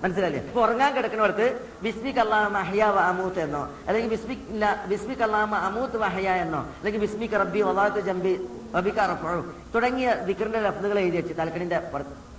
മനസ്സിലായില്ലേ? 0.03 0.41
ഇപ്പൊ 0.49 0.61
ഉറങ്ങാൻ 0.65 0.91
കിടക്കുന്നവർക്ക് 0.97 1.47
ബിസ്മിക് 1.85 2.19
അള്ളാഹ് 2.25 2.49
മഹിയ 2.57 2.85
വ 2.97 2.99
അമൂത്ത് 3.11 3.41
എന്നോ 3.45 3.63
അല്ലെങ്കിൽ 3.87 4.11
ബിസ്മിക് 4.15 4.45
ബിസ്മിക് 4.91 5.23
അള്ളാഹ് 5.27 5.57
അമൂത്ത് 5.69 5.97
വഹയ 6.05 6.29
എന്നോ 6.45 6.61
അല്ലെങ്കിൽ 6.79 7.01
ബിസ്മിക് 7.07 7.37
റബ്ബി 7.43 7.63
വലാത്ത് 7.69 8.03
ജംബി 8.09 8.35
റബിക 8.77 8.99
റഫു 9.13 9.33
തുടങ്ങിയ 9.75 10.09
ദിക്റിന്റെ 10.29 10.61
ലഫ്ദുകൾ 10.67 10.99
എഴുതി 11.05 11.17
വെച്ച് 11.21 11.35
തലക്കണിന്റെ 11.41 11.81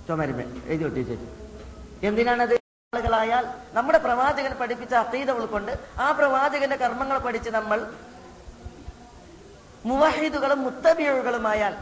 ചുമരുമേ 0.08 0.46
എഴുതി 0.70 0.84
ഒട്ടിച്ച് 0.88 1.16
എന്തിനാണത്? 2.08 2.56
ആളുകളായാൽ 2.94 3.46
നമ്മുടെ 3.72 3.98
പ്രവാചകൻ 3.98 4.52
പഠിപ്പിച്ച 4.54 4.94
അതീത 4.94 5.30
ഉൾക്കൊണ്ട് 5.30 5.72
ആ 6.00 6.12
പ്രവാചകന്റെ 6.12 6.76
കർമ്മങ്ങൾ 6.76 7.18
പഠിച്ച് 7.18 7.50
നമ്മൾ 7.50 7.92
മുവഹിദുകളും 9.84 10.62
മുത്തബിയുകളുമായാൽ 10.62 11.76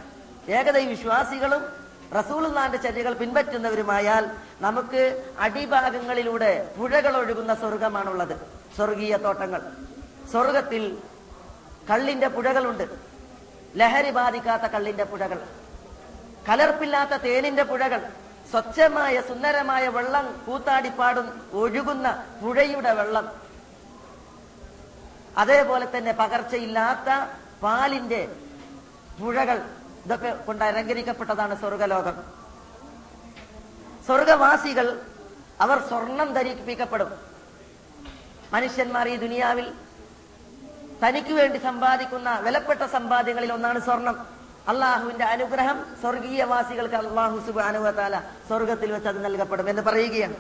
ഏകദൈ 0.48 0.84
വിശ്വാസികളും 0.86 1.62
റസൂലുള്ളാന്റെ 2.14 2.78
ചര്യകൾ 2.78 3.12
പിൻപറ്റുന്നവരുമായാൽ 3.12 4.30
നമുക്ക് 4.60 5.32
അടിഭാഗങ്ങളിലൂടെ 5.38 6.74
പുഴകൾ 6.78 7.16
ഒഴുകുന്ന 7.16 7.54
സ്വർഗമാണുള്ളത് 7.54 8.36
സ്വർഗീയ 8.76 9.16
തോട്ടങ്ങൾ. 9.16 9.62
സ്വർഗത്തിൽ 10.32 10.98
കള്ളിന്റെ 11.90 12.28
പുഴകളുണ്ട്. 12.28 12.86
ലഹരി 13.76 14.10
ബാധിക്കാത്ത 14.10 14.62
കള്ളിന്റെ 14.62 15.04
പുഴകൾ. 15.04 15.40
കലർപ്പില്ലാത്ത 16.48 17.10
തേനിന്റെ 17.10 17.62
പുഴകൾ. 17.62 18.02
സ്വച്ഛമായ 18.50 19.20
സുന്ദരമായ 19.20 19.88
വെള്ളം 19.88 20.44
കൂത്താടിപ്പാടും 20.46 21.50
ഒഴുകുന്ന 21.52 22.24
പുഴയുടെ 22.42 22.92
വെള്ളം. 22.92 23.40
അതേപോലെ 25.38 25.98
തന്നെ 25.98 26.12
പകർച്ചയില്ലാത്ത 26.12 27.30
പാലിന്റെ 27.62 28.36
പുഴകൾ. 29.20 29.68
ഇതൊക്കെ 30.04 30.30
കൊണ്ട് 30.30 30.64
അലങ്കരിക്കപ്പെട്ടതാണ് 30.64 31.60
സ്വർഗലോകം. 31.60 32.46
സ്വർഗവാസികൾ 34.06 35.02
അവർ 35.60 35.88
സ്വർണം 35.88 36.32
ധരിപ്പിക്കപ്പെടും. 36.32 37.10
മനുഷ്യന്മാർ 38.52 39.08
ഈ 39.08 39.16
ദുനിയാവിൽ 39.16 39.72
തനിക്ക് 41.04 41.32
വേണ്ടി 41.32 41.58
സമ്പാദിക്കുന്ന 41.58 42.38
വിലപ്പെട്ട 42.38 42.82
സമ്പാദ്യങ്ങളിൽ 42.82 43.52
ഒന്നാണ് 43.52 43.80
സ്വർണം. 43.80 44.35
അള്ളാഹുവിന്റെ 44.68 45.24
അനുഗ്രഹം 45.24 45.84
സ്വർഗീയവാസികൾക്ക് 46.00 46.94
അള്ളാഹു 46.94 47.46
സുബാനുവത്താല 47.46 48.18
സ്വർഗത്തിൽ 48.18 48.92
വെച്ച് 48.92 49.08
അത് 49.08 49.24
നൽകപ്പെടും 49.24 49.70
എന്ന് 49.70 49.82
പറയുകയാണ്. 49.82 50.34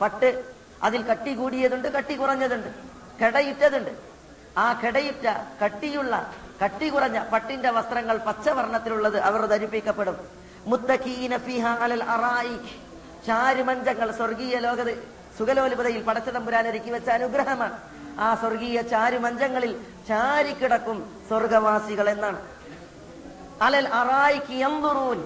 പട്ട് 0.00 0.44
അതിൽ 0.82 1.02
കട്ടി 1.02 1.34
കൂടിയതുണ്ട് 1.34 1.88
കട്ടി 1.88 2.14
കുറഞ്ഞതുണ്ട് 2.14 2.68
കെടയിറ്റതുണ്ട് 3.24 3.90
ആ 4.58 4.72
കെടയിറ്റ 4.72 5.26
കട്ടിയുള്ള 5.64 6.32
കട്ടി 6.64 6.88
കുറഞ്ഞ 6.88 7.24
പട്ടിന്റെ 7.32 7.70
വസ്ത്രങ്ങൾ 7.70 8.16
പച്ചവർണത്തിലുള്ളത് 8.18 9.20
അവർ 9.20 9.46
ധരിപ്പിക്കപ്പെടും. 9.46 10.16
ചാരുമഞ്ചങ്ങൾ 13.26 14.10
സ്വർഗീയ 14.12 14.58
ലോകത്ത് 14.58 15.08
സുഖലോലുപതയിൽ 15.38 16.02
പടച്ചതമ്പുരാൻ 16.02 16.68
ഒരുക്കി 16.68 16.90
വെച്ച 16.90 17.10
അനുഗ്രഹമാണ്. 17.10 17.93
ആ 18.18 18.34
സ്വർഗീയ 18.34 18.82
ചാരുമഞ്ചങ്ങളിൽ 18.82 19.80
ചാരിക്കിടക്കും 20.08 21.20
സ്വർഗവാസികൾ 21.28 22.10
എന്നാണ്. 22.10 22.40
അലൽ 23.62 23.88
അറായിക്ക് 23.88 24.52
യന്തുറൂൻ 24.52 25.24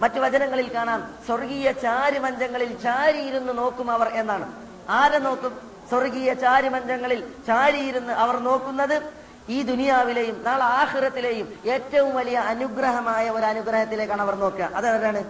മറ്റു 0.00 0.20
വചനങ്ങളിൽ 0.20 0.74
കാണാം 0.74 1.14
സ്വർഗീയ 1.26 1.72
ചാരുമഞ്ചങ്ങളിൽ 1.72 2.78
ചാരിയിരുന്ന് 2.82 3.58
നോക്കും 3.58 3.90
അവർ 3.90 4.08
എന്നാണ്. 4.08 4.52
ആരെ 4.88 5.18
നോക്കും? 5.18 5.70
സ്വർഗീയ 5.90 6.34
ചാരുമഞ്ചങ്ങളിൽ 6.34 7.20
ചാരിയിരുന്ന് 7.46 8.12
അവർ 8.12 8.38
നോക്കുന്നത് 8.38 9.02
ഈ 9.48 9.62
ദുനിയാവിലെയും 9.62 10.42
നാളെ 10.44 10.64
ആഹ്റത്തിലെയും 10.64 11.58
ഏറ്റവും 11.64 12.16
വലിയ 12.16 12.38
അനുഗ്രഹമായ 12.38 13.30
ഒരു 13.30 13.46
അനുഗ്രഹത്തിലേക്കാണ് 13.46 14.22
അവർ 14.22 14.34
നോക്കുക. 14.34 14.64
അതെന്താണ് 14.64 15.24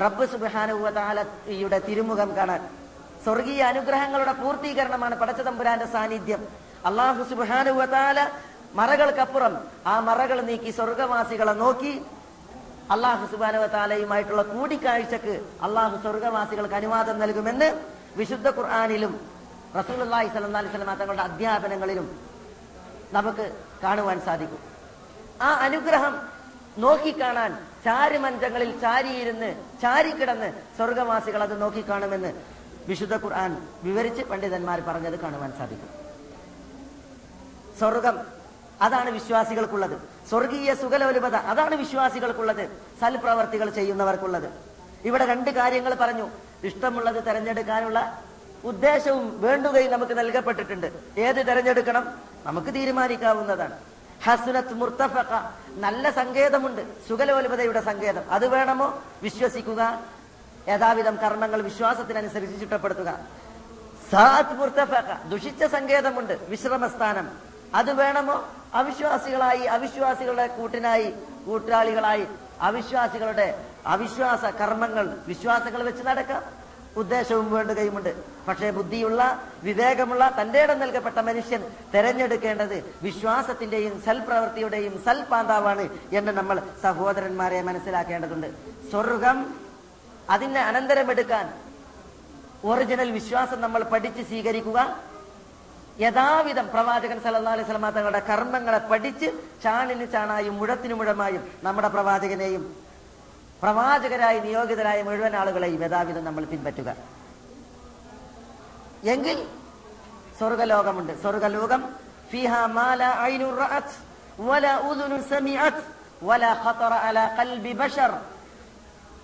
റബ്ബ് 0.00 0.26
സുബാനുയുടെ 0.26 1.78
തിരുമുഖം 1.78 2.36
കാണാൻ. 2.36 2.83
സ്വർഗീയ 3.24 3.60
അനുഗ്രഹങ്ങളുടെ 3.72 4.32
പൂർത്തീകരണമാണ് 4.32 5.14
പടച്ചതമ്പുരാന്റെ 5.20 5.86
സാന്നിധ്യം. 5.94 6.42
അള്ളാഹു 6.88 7.22
സുബാനുവതാല 7.30 8.18
മറകൾക്കപ്പുറം 8.78 9.54
ആ 9.86 9.94
മറകൾ 10.08 10.38
നീക്കി 10.50 10.70
സ്വർഗവാസികളെ 10.78 11.54
നോക്കി 11.62 11.92
അള്ളാഹു 12.94 13.24
സുബാനുവതാലയുമായിട്ടുള്ള 13.32 14.42
കൂടിക്കാഴ്ചക്ക് 14.54 15.34
അള്ളാഹു 15.66 15.96
സ്വർഗവാസികൾക്ക് 16.02 16.76
അനുവാദം 16.80 17.16
നൽകുമെന്ന് 17.22 17.68
വിശുദ്ധ 18.16 18.48
ഖുർആാനിലും 18.56 19.12
റസൂലി 19.78 20.04
സലഹ് 20.34 20.70
സ്വലമ 20.72 20.94
തങ്ങളുടെ 21.00 21.22
അധ്യാപനങ്ങളിലും 21.28 22.06
നമുക്ക് 23.12 23.44
കാണുവാൻ 23.84 24.18
സാധിക്കും. 24.26 24.60
ആ 25.46 25.48
അനുഗ്രഹം 25.66 26.14
നോക്കിക്കാണാൻ 26.84 27.50
ചാരുമഞ്ചങ്ങളിൽ 27.84 28.70
ചാരിയിരുന്ന് 28.84 29.50
ചാരിക്കിടന്ന് 29.82 30.48
സ്വർഗവാസികൾ 30.76 31.40
അത് 31.46 31.54
നോക്കിക്കാണുമെന്ന് 31.62 32.30
വിശുദ്ധ 32.88 33.14
ഖുർആൻ 33.14 33.68
വിവരിച്ച് 33.82 34.22
പണ്ഡിതന്മാർ 34.22 34.80
പറഞ്ഞത് 34.80 35.18
കാണുവാൻ 35.18 35.52
സാധിക്കും. 35.58 35.88
സ്വർഗം 37.78 38.18
അതാണ് 38.82 39.10
വിശ്വാസികൾക്കുള്ളത്. 39.10 40.02
സ്വർഗീയ 40.28 40.74
സുഖലോലുപത 40.74 41.36
അതാണ് 41.36 41.74
വിശ്വാസികൾക്കുള്ളത്. 41.74 42.68
സൽപ്രവർത്തികൾ 43.00 43.70
ചെയ്യുന്നവർക്കുള്ളത്. 43.70 44.52
ഇവിടെ 45.04 45.26
രണ്ട് 45.26 45.50
കാര്യങ്ങൾ 45.50 45.94
പറഞ്ഞു. 45.94 46.30
ഇഷ്ടമുള്ളത് 46.64 47.26
തെരഞ്ഞെടുക്കാനുള്ള 47.26 48.24
ഉദ്ദേശവും 48.64 49.42
വേണ്ടുകയും 49.42 49.92
നമുക്ക് 49.92 50.18
നൽകപ്പെട്ടിട്ടുണ്ട്. 50.18 50.92
ഏത് 51.18 51.46
തെരഞ്ഞെടുക്കണം? 51.46 52.18
നമുക്ക് 52.44 52.74
തീരുമാനിക്കാവുന്നതാണ്. 52.74 53.78
ഹസുനത്ത് 54.24 54.74
മുർത്തഫക്ക 54.74 55.50
നല്ല 55.68 56.10
സങ്കേതമുണ്ട്. 56.10 57.08
സുഖലോലുപതയുടെ 57.08 57.80
സങ്കേതം. 57.80 58.30
അത് 58.30 58.46
വേണമോ? 58.46 59.02
വിശ്വസിക്കുക. 59.22 60.00
യഥാവിധം 60.68 61.16
കർമ്മങ്ങൾ 61.16 61.62
വിശ്വാസത്തിനനുസരിച്ച് 61.62 62.60
ചിട്ടപ്പെടുത്തുക 62.60 63.18
ദുഷിച്ച 65.28 65.64
സങ്കേതമുണ്ട് 65.64 66.32
വിശ്രമസ്ഥാനം. 66.48 67.30
അത് 67.74 67.92
വേണമോ? 67.92 68.48
അവിശ്വാസികളായി 68.74 69.58
അവിശ്വാസികളുടെ 69.58 70.46
കൂട്ടിനായി 70.46 71.14
കൂട്ടാളികളായി 71.46 72.26
അവിശ്വാസികളുടെ 72.60 73.64
അവിശ്വാസ 73.86 74.44
കർമ്മങ്ങൾ 74.44 75.16
വിശ്വാസങ്ങൾ 75.26 75.82
വെച്ച് 75.82 76.06
നടക്കാം. 76.06 76.42
ഉദ്ദേശവും 76.96 77.52
വേണ്ടുകയുമുണ്ട്. 77.52 78.24
പക്ഷേ 78.48 78.70
ബുദ്ധിയുള്ള 78.70 79.42
വിവേകമുള്ള 79.62 80.34
തന്റെ 80.40 80.62
ഇടം 80.62 80.78
നൽകപ്പെട്ട 80.78 81.18
മനുഷ്യൻ 81.18 81.70
തെരഞ്ഞെടുക്കേണ്ടത് 81.94 82.94
വിശ്വാസത്തിന്റെയും 83.02 84.02
സൽപ്രവൃത്തിയുടെയും 84.02 85.02
സൽപാന്താവാണ് 85.04 85.88
എന്ന് 86.12 86.32
നമ്മൾ 86.32 86.62
സഹോദരന്മാരെ 86.82 87.62
മനസ്സിലാക്കേണ്ടതുണ്ട്. 87.62 88.46
സ്വർഗം 88.90 89.63
അതിനെ 90.30 90.60
അനന്തരമെടുക്കാൻ 90.60 91.64
ഒറിജിനൽ 92.64 93.10
വിശ്വാസം 93.10 93.60
നമ്മൾ 93.60 93.82
പഠിച്ച് 93.82 94.22
സ്വീകരിക്കുക. 94.22 95.00
യഥാവിധം 96.00 96.70
പ്രവാചകൻ 96.70 97.20
സല്ലാ 97.20 97.52
അലൈഹി 97.52 97.72
തങ്ങളുടെ 97.72 98.18
കർമ്മങ്ങളെ 98.18 98.78
പഠിച്ച് 98.78 99.26
ചാണിന് 99.62 100.12
ചാണായും 100.12 100.58
മുഴത്തിനു 100.58 100.94
മുഴമായും 100.94 101.52
നമ്മുടെ 101.62 101.88
പ്രവാചകനെയും 101.88 102.76
പ്രവാചകരായി 103.62 104.38
നിയോഗിതരായ 104.38 105.02
മുഴുവൻ 105.02 105.36
ആളുകളെയും 105.36 105.84
യഥാവിധം 105.84 106.24
നമ്മൾ 106.24 106.44
പിൻപറ്റുക. 106.44 106.96
എങ്കിൽ 109.04 109.46
സ്വർഗലോകമുണ്ട്. 110.38 111.22
സ്വർഗലോകം 111.22 111.96
ഫിഹ 112.30 112.56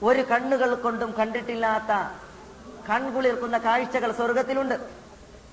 ഒരു 0.03 0.21
കണ്ണുകൾ 0.21 0.75
കൊണ്ടും 0.75 1.15
കണ്ടിട്ടില്ലാത്ത 1.19 1.93
കൺകുളിർക്കുന്ന 2.89 3.59
കാഴ്ചകൾ 3.59 4.13
സ്വർഗത്തിലുണ്ട്. 4.13 4.75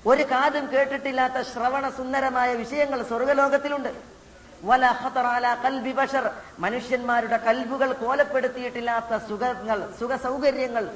ഒരു 0.06 0.22
കാതും 0.22 0.72
കേട്ടിട്ടില്ലാത്ത 0.72 1.40
ശ്രവണ 1.42 1.88
സുന്ദരമായ 1.88 2.54
വിഷയങ്ങൾ 2.54 3.02
സ്വർഗലോകത്തിലുണ്ട്. 3.02 3.94
മനുഷ്യന്മാരുടെ 6.58 7.36
കൽബുകൾ 7.36 7.92
കോലപ്പെടുത്തിയിട്ടില്ലാത്ത 7.92 9.16
സുഖങ്ങൾ 9.28 9.92
സുഖ 10.00 10.16
സൗകര്യങ്ങൾ 10.16 10.90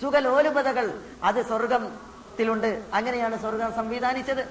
സുഖലോലുപതകൾ 0.00 1.00
അത് 1.24 1.46
സ്വർഗത്തിലുണ്ട്. 1.46 2.82
അങ്ങനെയാണ് 2.94 3.40
സ്വർഗം 3.40 3.74
സംവിധാനിച്ചത്. 3.74 4.48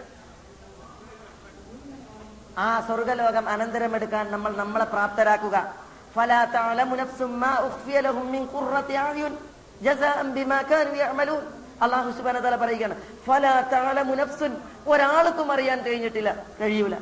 ആ 2.58 2.80
സ്വർഗലോകം 2.88 3.50
അനന്തരമെടുക്കാൻ 3.50 4.32
നമ്മൾ 4.32 4.56
നമ്മളെ 4.56 4.86
പ്രാപ്തരാക്കുക. 4.86 5.85
فلا 6.15 6.45
تعلم 6.47 6.91
نفس 6.95 7.21
ما 7.35 7.53
أخفي 7.61 7.97
لهم 8.01 8.25
من 8.29 8.43
قرة 8.49 8.89
أعين 8.97 9.33
جزاء 9.81 10.19
بما 10.29 10.59
كانوا 10.63 10.97
يعملون 10.97 11.43
അള്ളാഹു 11.81 12.09
സുബാന 12.17 12.39
തല 12.41 12.55
പറയുകയാണ് 12.63 12.95
ഫല 13.27 13.45
താളമു 13.71 14.15
നഫ്സുൻ 14.15 14.53
ഒരാൾക്കും 14.87 15.49
അറിയാൻ 15.55 15.79
കഴിഞ്ഞിട്ടില്ല 15.87 16.31
കഴിയൂല 16.59 16.95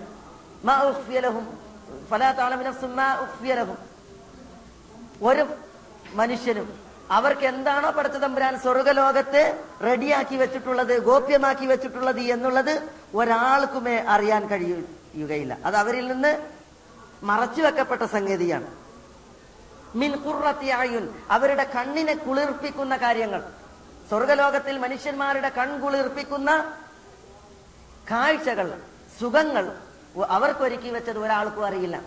മാ 0.64 0.74
ഉഖ്ഫിയ 0.90 1.18
ലഹും 1.24 1.46
ഫലാ 2.10 2.28
താളമു 2.32 2.64
നഫ്സുൻ 2.68 2.92
മാ 2.98 3.06
ഉഖ്ഫിയ 3.24 3.52
ലഹും 3.60 3.78
ഒരു 5.28 5.44
മനുഷ്യനും 6.20 6.68
അവർക്ക് 7.10 7.44
എന്താണോ 7.52 7.88
പടച്ച 7.96 8.16
തമ്പുരാൻ 8.24 8.54
സ്വർഗലോകത്തെ 8.64 9.42
റെഡിയാക്കി 9.88 10.36
വെച്ചിട്ടുള്ളത് 10.42 10.94
ഗോപ്യമാക്കി 11.08 11.66
വെച്ചിട്ടുള്ളത് 11.72 12.22
എന്നുള്ളത് 12.34 12.74
ഒരാൾക്കുമേ 13.20 13.96
അറിയാൻ 14.14 14.42
കഴിയുകയില്ല 14.52 15.54
അത് 15.68 15.76
അവരിൽ 15.82 16.06
നിന്ന് 16.12 16.32
മറച്ചു 17.22 17.60
വെക്കപ്പെട്ട 17.66 18.04
സംഗതിയാണ് 18.16 18.68
മിൻ 19.95 20.13
അവരുടെ 21.29 21.63
കണ്ണിനെ 21.63 22.13
കുളിർപ്പിക്കുന്ന 22.13 22.97
കാര്യങ്ങൾ. 22.97 23.43
സ്വർഗലോകത്തിൽ 24.09 24.77
മനുഷ്യന്മാരുടെ 24.77 25.49
കൺകുളിർപ്പിക്കുന്ന 25.49 26.77
കാഴ്ചകൾ 28.11 28.81
സുഖങ്ങൾ. 29.19 29.75
അവർക്കൊരുക്കി 30.29 30.89
വെച്ചത് 30.89 31.19
ഒരാൾക്കും 31.19 31.65
അറിയില്ല. 31.65 32.01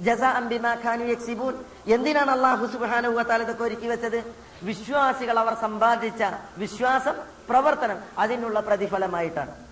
ജസ 0.00 0.22
അംബിമാഖാനു 0.22 1.04
യക്സിബൂൻ. 1.04 1.64
എന്തിനാണ് 1.86 2.30
അള്ളാഹു 2.30 2.66
സുബാനു 2.66 3.22
താല 3.22 3.42
ഇതൊക്കെ 3.42 3.64
ഒരുക്കി 3.64 3.86
വെച്ചത്? 3.86 4.34
വിശ്വാസികൾ 4.62 5.38
അവർ 5.38 5.54
സമ്പാദിച്ച 5.54 6.22
വിശ്വാസം 6.58 7.14
പ്രവർത്തനം 7.48 7.98
അതിനുള്ള 8.18 8.60
പ്രതിഫലമായിട്ടാണ്. 8.60 9.69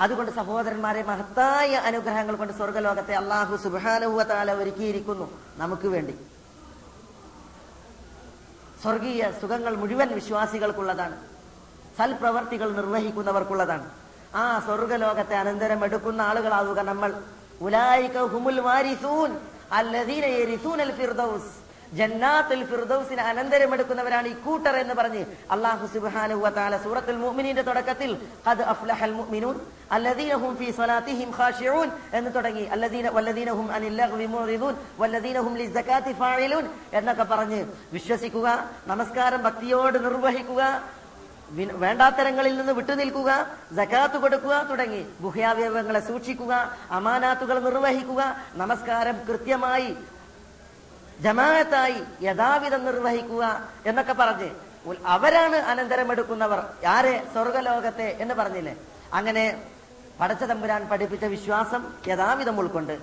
അതുകൊണ്ട് 0.00 0.32
സഹോദരന്മാരെ 0.32 1.02
മഹത്തായ 1.02 1.74
അനുഗ്രഹങ്ങൾ 1.74 2.34
കൊണ്ട് 2.36 2.52
സ്വർഗലോകത്തെ 2.52 3.12
അള്ളാഹു 3.12 3.56
സുബാനുഭവത്താല 3.56 4.36
താല 4.36 4.52
ഒരുക്കിയിരിക്കുന്നു. 4.52 5.30
നമുക്ക് 5.56 5.88
വേണ്ടി. 5.88 6.18
സ്വർഗീയ 8.82 9.30
സുഖങ്ങൾ 9.40 9.76
മുഴുവൻ 9.76 10.08
വിശ്വാസികൾക്കുള്ളതാണ്. 10.08 11.16
സൽപ്രവർത്തികൾ 11.98 12.72
നിർവഹിക്കുന്നവർക്കുള്ളതാണ്. 12.72 13.90
ആ 14.34 14.58
സ്വർഗലോകത്തെ 14.58 15.34
അനന്തരം 15.34 15.84
എടുക്കുന്ന 15.84 16.22
ആളുകളാവുക 16.22 16.80
നമ്മൾ. 16.80 17.22
ഹുമുൽ 18.18 18.60
വാരിസൂൻ. 18.60 19.38
അല്ലദീന 19.72 20.24
യരിസൂനൽ 20.24 20.92
ഫിർദൗസ്. 20.92 21.63
ജന്നാത്തുൽ 21.98 22.62
ഫിർദൗസിന് 22.70 23.22
അനന്തരം 23.30 23.70
എടുക്കുന്നവരാണ് 23.74 24.28
ഈ 24.32 24.36
കൂട്ടർ 24.44 24.74
എന്ന് 24.82 24.94
പറഞ്ഞ് 24.94 25.22
അള്ളാഹു 25.54 25.84
സുബ്ഹാനഹു 25.94 26.50
തആല 26.56 26.74
സൂറത്തുൽ 26.84 27.18
മുഅ്മിനീന്റെ 27.24 27.64
തുടക്കത്തിൽ 27.68 28.10
ഖദ് 28.46 28.64
അഫ്ലഹൽ 28.72 29.14
മുഅ്മിനൂൻ 29.18 29.56
അല്ലദീന 29.96 30.32
ഫീ 30.58 30.68
സ്വലാത്തിഹിം 30.78 31.30
ഖാശിഊൻ 31.38 31.88
എന്ന് 32.18 32.30
തുടങ്ങി. 32.36 32.64
അല്ലദീന 32.74 33.06
വല്ലദീന 33.16 33.50
ഹും 33.58 33.66
അനിൽ 33.76 33.94
ലഗ്വി 34.00 34.26
മുറിദൂൻ 34.34 34.74
വല്ലദീന 35.00 35.36
ഹും 35.46 35.54
ഫാഇലൂൻ 36.20 36.64
എന്നൊക്കെ 36.98 37.24
പറഞ്ഞ് 37.32 37.60
വിശ്വസിക്കുക 37.94 38.46
നമസ്കാരം 38.86 39.40
ഭക്തിയോട് 39.46 39.98
നിർവഹിക്കുക 40.06 40.62
വേണ്ടാത്തരങ്ങളിൽ 41.80 42.54
നിന്ന് 42.58 42.72
വിട്ടുനിൽക്കുക 42.72 43.30
ജക്കാത്ത് 43.78 44.16
കൊടുക്കുക 44.22 44.54
തുടങ്ങി. 44.70 45.02
ഗുഹ്യാവയവങ്ങളെ 45.24 46.00
സൂക്ഷിക്കുക 46.08 46.52
അമാനാത്തുകൾ 46.90 47.56
നിർവഹിക്കുക 47.66 48.20
നമസ്കാരം 48.62 49.16
കൃത്യമായി 49.28 49.88
ജമാഅത്തായി 51.20 52.04
യഥാവിധം 52.22 52.84
നിർവഹിക്കുക 52.84 53.68
എന്നൊക്കെ 53.86 54.12
പറഞ്ഞ്. 54.12 54.50
അവരാണ് 55.04 55.56
അനന്തരം 55.56 56.12
എടുക്കുന്നവർ. 56.12 56.64
ആരെ? 56.88 57.24
സ്വർഗലോകത്തെ 57.32 58.16
എന്ന് 58.20 58.34
പറഞ്ഞില്ലേ? 58.34 58.76
അങ്ങനെ 59.12 59.62
പടച്ചതമ്പുരാൻ 60.20 60.88
പഠിപ്പിച്ച 60.88 61.24
വിശ്വാസം 61.24 61.92
യഥാവിധം 62.08 62.60
ഉൾക്കൊണ്ട്. 62.60 62.98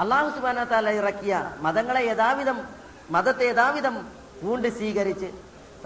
അള്ളാഹു 0.00 0.30
സുബാന 0.30 0.64
താല 0.64 0.90
ഇറക്കിയ 0.90 1.52
മതങ്ങളെ 1.58 2.00
യഥാവിധം 2.00 2.68
മതത്തെ 3.10 3.44
യഥാവിധം 3.44 4.08
പൂണ്ട് 4.42 4.68
സ്വീകരിച്ച് 4.68 5.26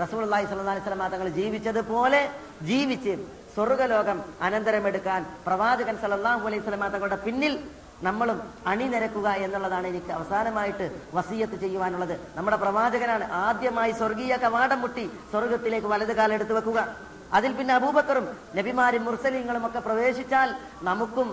റസൂൽ 0.02 0.22
അള്ളാഹി 0.22 0.44
അലൈഹി 0.44 0.80
വസല്ലം 0.80 1.08
തങ്ങൾ 1.08 1.28
ജീവിച്ചതുപോലെ 1.28 2.30
ജീവിച്ച് 2.62 3.26
സ്വർഗലോകം 3.54 4.24
അനന്തരമെടുക്കാൻ 4.42 5.26
പ്രവാചകൻ 5.46 5.98
സലഹു 6.02 6.46
അലൈഹി 6.46 6.62
വസല്ലം 6.62 6.88
തങ്ങളുടെ 6.88 7.16
പിന്നിൽ 7.16 7.70
നമ്മളും 8.02 8.38
അണിനിരക്കുക 8.66 9.28
എന്നുള്ളതാണ് 9.44 9.86
എനിക്ക് 9.92 10.12
അവസാനമായിട്ട് 10.18 10.86
വസീയത്ത് 11.14 11.56
ചെയ്യുവാനുള്ളത്. 11.60 12.14
നമ്മുടെ 12.36 12.56
പ്രവാചകനാണ് 12.56 13.24
ആദ്യമായി 13.44 13.92
സ്വർഗീയ 14.00 14.36
കവാടം 14.44 14.80
മുട്ടി 14.80 15.04
സ്വർഗത്തിലേക്ക് 15.32 15.86
വലത് 15.86 16.14
കാലെടുത്ത് 16.16 16.52
വെക്കുക. 16.58 16.80
അതിൽ 17.38 17.52
പിന്നെ 17.58 17.74
അബൂബക്കറും 17.74 18.26
നബിമാരും 18.58 19.04
മുർസലിങ്ങളും 19.04 19.66
ഒക്കെ 19.66 19.80
പ്രവേശിച്ചാൽ 19.88 20.48
നമുക്കും 20.82 21.28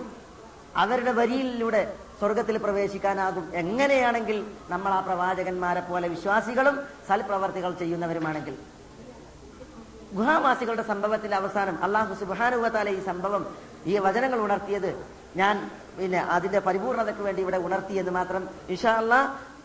അവരുടെ 0.82 1.12
വരിയിലൂടെ 1.20 1.82
സ്വർഗത്തിൽ 2.20 2.56
പ്രവേശിക്കാനാകും. 2.64 3.44
എങ്ങനെയാണെങ്കിൽ 3.62 4.38
നമ്മൾ 4.72 4.92
ആ 4.92 5.00
പ്രവാചകന്മാരെ 5.08 5.82
പോലെ 5.90 6.06
വിശ്വാസികളും 6.08 6.76
സൽപ്രവർത്തികൾ 7.08 7.72
ചെയ്യുന്നവരുമാണെങ്കിൽ. 7.82 8.54
ഗുഹാവാസികളുടെ 10.18 10.84
സംഭവത്തിന്റെ 10.92 11.36
അവസാനം 11.36 11.76
അള്ളാഹു 11.86 12.14
സുബാനുഹത്താലെ 12.20 12.92
ഈ 12.98 13.00
സംഭവം 13.10 13.42
ഈ 13.86 13.94
വചനങ്ങൾ 14.06 14.38
ഉണർത്തിയത് 14.46 14.90
ഞാൻ 15.40 15.56
പിന്നെ 15.98 16.20
അതിന്റെ 16.36 16.60
പരിപൂർണതയ്ക്ക് 16.66 17.22
വേണ്ടി 17.28 17.40
ഇവിടെ 17.44 17.58
ഉണർത്തി 17.66 17.94
എന്ന് 18.02 18.12
മാത്രം 18.18 18.42
ഇഷാള്ള 18.74 19.14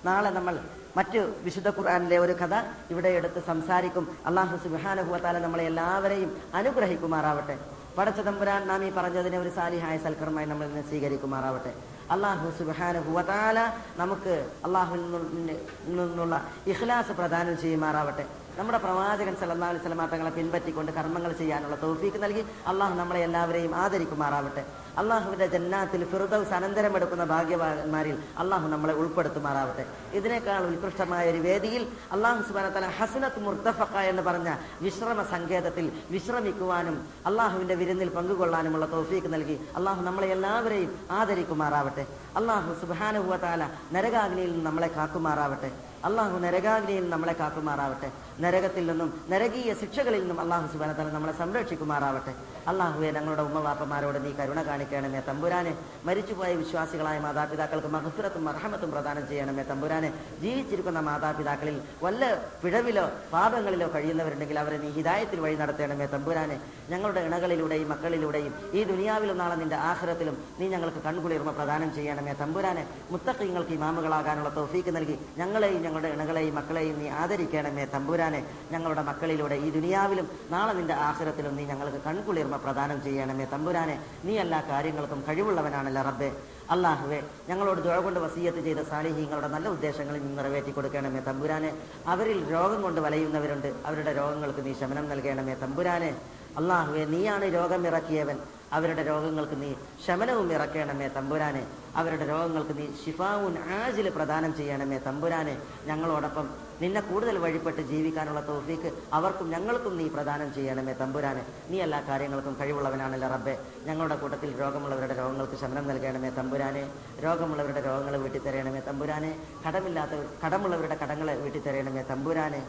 നാളെ 0.05 0.29
നമ്മൾ 0.37 0.55
മറ്റു 0.97 1.19
വിശുദ്ധ 1.45 1.69
ഖുർആാനിലെ 1.77 2.17
ഒരു 2.23 2.33
കഥ 2.41 2.55
ഇവിടെ 2.93 3.09
എടുത്ത് 3.19 3.39
സംസാരിക്കും. 3.51 4.05
അള്ളാഹു 4.25 4.55
സുബാനുഹുവത്താല 4.63 5.39
നമ്മളെ 5.45 5.63
എല്ലാവരെയും 5.71 6.29
അനുഗ്രഹിക്കുമാറാവട്ടെ. 6.59 7.55
പടച്ച 7.97 8.19
തമ്പുരാൻ 8.27 8.61
നാം 8.67 8.81
ഈ 8.85 8.89
പറഞ്ഞതിനെ 8.97 9.37
ഒരു 9.43 9.51
സാലിഹായ 9.57 9.95
സൽക്കർമായി 10.05 10.47
നമ്മൾ 10.51 10.65
ഇന്ന് 10.65 10.83
സ്വീകരിക്കുമാറാവട്ടെ. 10.91 11.71
അള്ളാഹു 12.13 12.47
സുബാനുഭവത്താല 12.59 13.57
നമുക്ക് 14.01 14.33
അള്ളാഹുവിൽ 14.65 15.03
നിന്ന് 15.11 15.55
നിന്നുള്ള 15.87 16.35
ഇഖ്ലാസ് 16.73 17.13
പ്രദാനം 17.19 17.55
ചെയ്യുമാറാവട്ടെ. 17.63 18.25
നമ്മുടെ 18.57 18.79
പ്രവാചകൻ 18.83 19.35
സല്ലല്ലാഹു 19.41 19.71
അലൈഹി 19.71 19.81
വസല്ലമ 19.83 20.05
തങ്ങളെ 20.09 20.31
പിൻപറ്റിക്കൊണ്ട് 20.35 20.91
കർമ്മങ്ങൾ 20.97 21.31
ചെയ്യാനുള്ള 21.39 21.75
തൗഫീക്ക് 21.83 22.19
നൽകി 22.23 22.41
അള്ളാഹു 22.71 22.93
നമ്മളെ 22.99 23.19
എല്ലാവരെയും 23.27 23.71
ആദരിക്കുമാറാവട്ടെ. 23.83 24.63
അള്ളാഹുവിന്റെ 25.01 25.47
ജന്നാത്തിൽ 25.53 26.01
ഫിറുദൌസ് 26.11 26.53
അനന്തരം 26.57 26.95
എടുക്കുന്ന 26.97 27.25
ഭാഗ്യവാന്മാരിൽ 27.31 28.17
അള്ളാഹു 28.41 28.67
നമ്മളെ 28.73 28.93
ഉൾപ്പെടുത്തുമാറാവട്ടെ. 29.01 29.83
ഇതിനേക്കാൾ 30.17 30.65
ഉത്കൃഷ്ടമായ 30.67 31.31
ഒരു 31.31 31.39
വേദിയിൽ 31.47 31.85
അള്ളാഹു 32.15 32.41
സുബാന 32.49 32.69
തല 32.75 32.89
ഹസനത്ത് 32.97 33.41
മുർത്തഫക്ക 33.45 33.95
എന്ന് 34.11 34.25
പറഞ്ഞ 34.27 34.49
വിശ്രമ 34.85 35.23
സങ്കേതത്തിൽ 35.33 35.87
വിശ്രമിക്കുവാനും 36.15 36.97
അള്ളാഹുവിന്റെ 37.31 37.77
വിരുന്നിൽ 37.81 38.11
പങ്കുകൊള്ളാനുമുള്ള 38.17 38.87
തൗഫീക്ക് 38.93 39.31
നൽകി 39.35 39.55
അള്ളാഹു 39.79 40.03
നമ്മളെ 40.09 40.29
എല്ലാവരെയും 40.35 40.91
ആദരിക്കുമാറാവട്ടെ. 41.21 42.05
അള്ളാഹു 42.41 42.69
സുബാനുഹുവ 42.83 43.37
താല 43.47 43.71
നരകാഗ്നിയിൽ 43.97 44.53
നമ്മളെ 44.69 44.91
കാക്കുമാറാവട്ടെ. 44.99 45.71
അള്ളാഹു 46.07 46.37
നരകാഗ്നിയിൽ 46.45 47.09
നമ്മളെ 47.09 47.33
കാക്കുമാറാവട്ടെ. 47.33 48.09
നരകത്തിൽ 48.43 48.83
നിന്നും 48.87 49.09
നരകീയ 49.31 49.73
ശിക്ഷകളിൽ 49.81 50.19
നിന്നും 50.19 50.39
അള്ളാഹു 50.43 50.65
സുബാനത്തല 50.73 51.11
നമ്മളെ 51.15 51.33
സംരക്ഷിക്കുമാറാവട്ടെ. 51.41 52.33
അള്ളാഹുവെ 52.71 53.09
ഞങ്ങളുടെ 53.17 53.41
ഉമ്മവാപ്പമാരോട് 53.41 54.17
നീ 54.25 54.31
കരുണ 54.39 54.59
കാണിക്കണമേ 54.63 55.21
തമ്പുരാനെ. 55.27 55.73
മരിച്ചുപോയ 56.07 56.51
വിശ്വാസികളായ 56.61 57.19
മാതാപിതാക്കൾക്ക് 57.19 57.87
മഹസുരത്തും 57.87 58.49
അർഹമത്തും 58.49 58.91
പ്രദാനം 58.91 59.27
ചെയ്യണമേ 59.29 59.63
തമ്പുരാനെ. 59.71 60.09
ജീവിച്ചിരിക്കുന്ന 60.41 60.99
മാതാപിതാക്കളിൽ 61.09 61.77
വല്ല 62.03 62.23
പിഴവിലോ 62.63 63.05
പാപങ്ങളിലോ 63.33 63.87
കഴിയുന്നവരുണ്ടെങ്കിൽ 63.95 64.59
അവരെ 64.59 64.77
നീ 64.77 64.89
ഹിതായത്തിൽ 64.97 65.39
വഴി 65.39 65.55
നടത്തണമേ 65.55 66.05
തമ്പുരാനെ. 66.15 66.59
ഞങ്ങളുടെ 66.89 67.21
ഇണകളിലൂടെയും 67.29 67.89
മക്കളിലൂടെയും 67.89 68.53
ഈ 68.73 68.83
ദുനിയാവിലും 68.83 69.37
നാളെ 69.37 69.55
നിന്റെ 69.55 69.75
ആഹ്റത്തിലും 69.91 70.37
നീ 70.59 70.67
ഞങ്ങൾക്ക് 70.67 71.03
കൺകുളിർമ 71.07 71.49
പ്രദാനം 71.51 71.95
ചെയ്യണമേ 71.95 72.33
തമ്പുരാനെ. 72.43 72.85
മുത്തക്കിങ്ങൾക്ക് 73.11 73.73
ഇമാമുകളാകാനുള്ള 73.79 74.49
തോഫീക്ക് 74.59 74.95
നൽകി 74.95 75.17
ഞങ്ങളെയും 75.37 75.81
ഞങ്ങളുടെ 75.93 76.13
ഇണകളെയും 76.17 76.55
മക്കളെയും 76.55 76.95
നീ 76.99 77.07
ആദരിക്കണമേ 77.21 77.83
തമ്പുരാനെ. 77.85 78.39
ഞങ്ങളുടെ 78.71 79.01
മക്കളിലൂടെ 79.09 79.55
ഈ 79.65 79.67
ദുനിയാവിലും 79.77 80.27
നാളെ 80.51 80.73
നിന്റെ 80.73 80.93
ആഹ്റത്തിലും 81.07 81.53
നീ 81.57 81.63
ഞങ്ങൾക്ക് 81.71 81.99
കൺകുളിർമ 82.05 82.55
പ്രദാനം 82.63 83.03
ചെയ്യണമേ 83.03 83.45
തമ്പുരാനെ. 83.53 83.95
നീ 84.25 84.33
എല്ലാ 84.43 84.59
കാര്യങ്ങൾക്കും 84.69 85.23
കഴിവുള്ളവനാണല്ലോ 85.27 86.01
റബ്ബെ. 86.01 86.29
അള്ളാഹുവെ 86.71 87.19
ഞങ്ങളോട് 87.49 87.81
ദുഴ 87.85 87.97
കൊണ്ട് 88.01 88.19
വസീയത്ത് 88.19 88.63
ചെയ്ത 88.67 88.77
സാലിഹീങ്ങളുടെ 88.77 89.47
നല്ല 89.47 89.67
ഉദ്ദേശങ്ങളിൽ 89.67 90.23
നീ 90.25 90.33
നിറവേറ്റി 90.33 90.71
കൊടുക്കണമേ 90.71 91.19
തമ്പുരാനെ. 91.19 91.71
അവരിൽ 92.07 92.41
രോഗം 92.51 92.81
കൊണ്ട് 92.81 93.01
വലയുന്നവരുണ്ട്. 93.01 93.69
അവരുടെ 93.85 94.13
രോഗങ്ങൾക്ക് 94.21 94.65
നീ 94.65 94.73
ശമനം 94.81 95.09
നൽകണമേ 95.09 95.53
തമ്പുരാനെ. 95.53 96.11
അള്ളാഹുവെ 96.57 97.05
നീയാണ് 97.05 97.45
രോഗം 97.53 97.87
ഇറക്കിയവൻ. 97.87 98.37
അവരുടെ 98.73 99.03
രോഗങ്ങൾക്ക് 99.03 99.61
നീ 99.61 99.71
ശമനവും 100.07 100.53
ഇറക്കണമേ 100.53 101.07
തമ്പുരാനെ. 101.07 101.63
അവരുടെ 101.95 102.27
രോഗങ്ങൾക്ക് 102.27 102.77
നീ 102.77 102.85
ഷിഫാവുൻ 103.05 103.55
ആജിൽ 103.79 104.09
പ്രദാനം 104.09 104.55
ചെയ്യണമേ 104.57 104.97
തമ്പുരാനെ. 104.97 105.57
ഞങ്ങളോടൊപ്പം 105.85 106.49
നിന്നെ 106.81 107.01
കൂടുതൽ 107.01 107.37
വഴിപ്പെട്ട് 107.37 107.81
ജീവിക്കാനുള്ള 107.81 108.41
തോഫീക്ക് 108.47 108.91
അവർക്കും 109.13 109.49
ഞങ്ങൾക്കും 109.49 109.97
നീ 109.97 110.07
പ്രദാനം 110.07 110.53
ചെയ്യണമേ 110.53 110.93
തമ്പുരാനെ. 110.93 111.43
നീ 111.69 111.81
എല്ലാ 111.81 112.01
കാര്യങ്ങൾക്കും 112.01 112.57
കഴിവുള്ളവനാണല്ലോ 112.59 113.27
റബ്ബെ. 113.27 113.59
ഞങ്ങളുടെ 113.85 114.15
കൂട്ടത്തിൽ 114.15 114.59
രോഗമുള്ളവരുടെ 114.61 115.17
രോഗങ്ങൾക്ക് 115.17 115.57
ശമനം 115.61 115.87
നൽകണമേ 115.87 116.29
തമ്പുരാനെ. 116.29 116.89
രോഗമുള്ളവരുടെ 117.23 117.81
രോഗങ്ങൾ 117.85 118.17
വീട്ടിത്തരയണമേ 118.17 118.79
തമ്പുരാനെ. 118.79 119.31
കടമില്ലാത്തവർ 119.67 120.25
കടമുള്ളവരുടെ 120.45 120.95
കടങ്ങളെ 120.95 121.35
വീട്ടിത്തരയണമേ 121.35 122.01
തമ്പുരാനെ. 122.01 122.67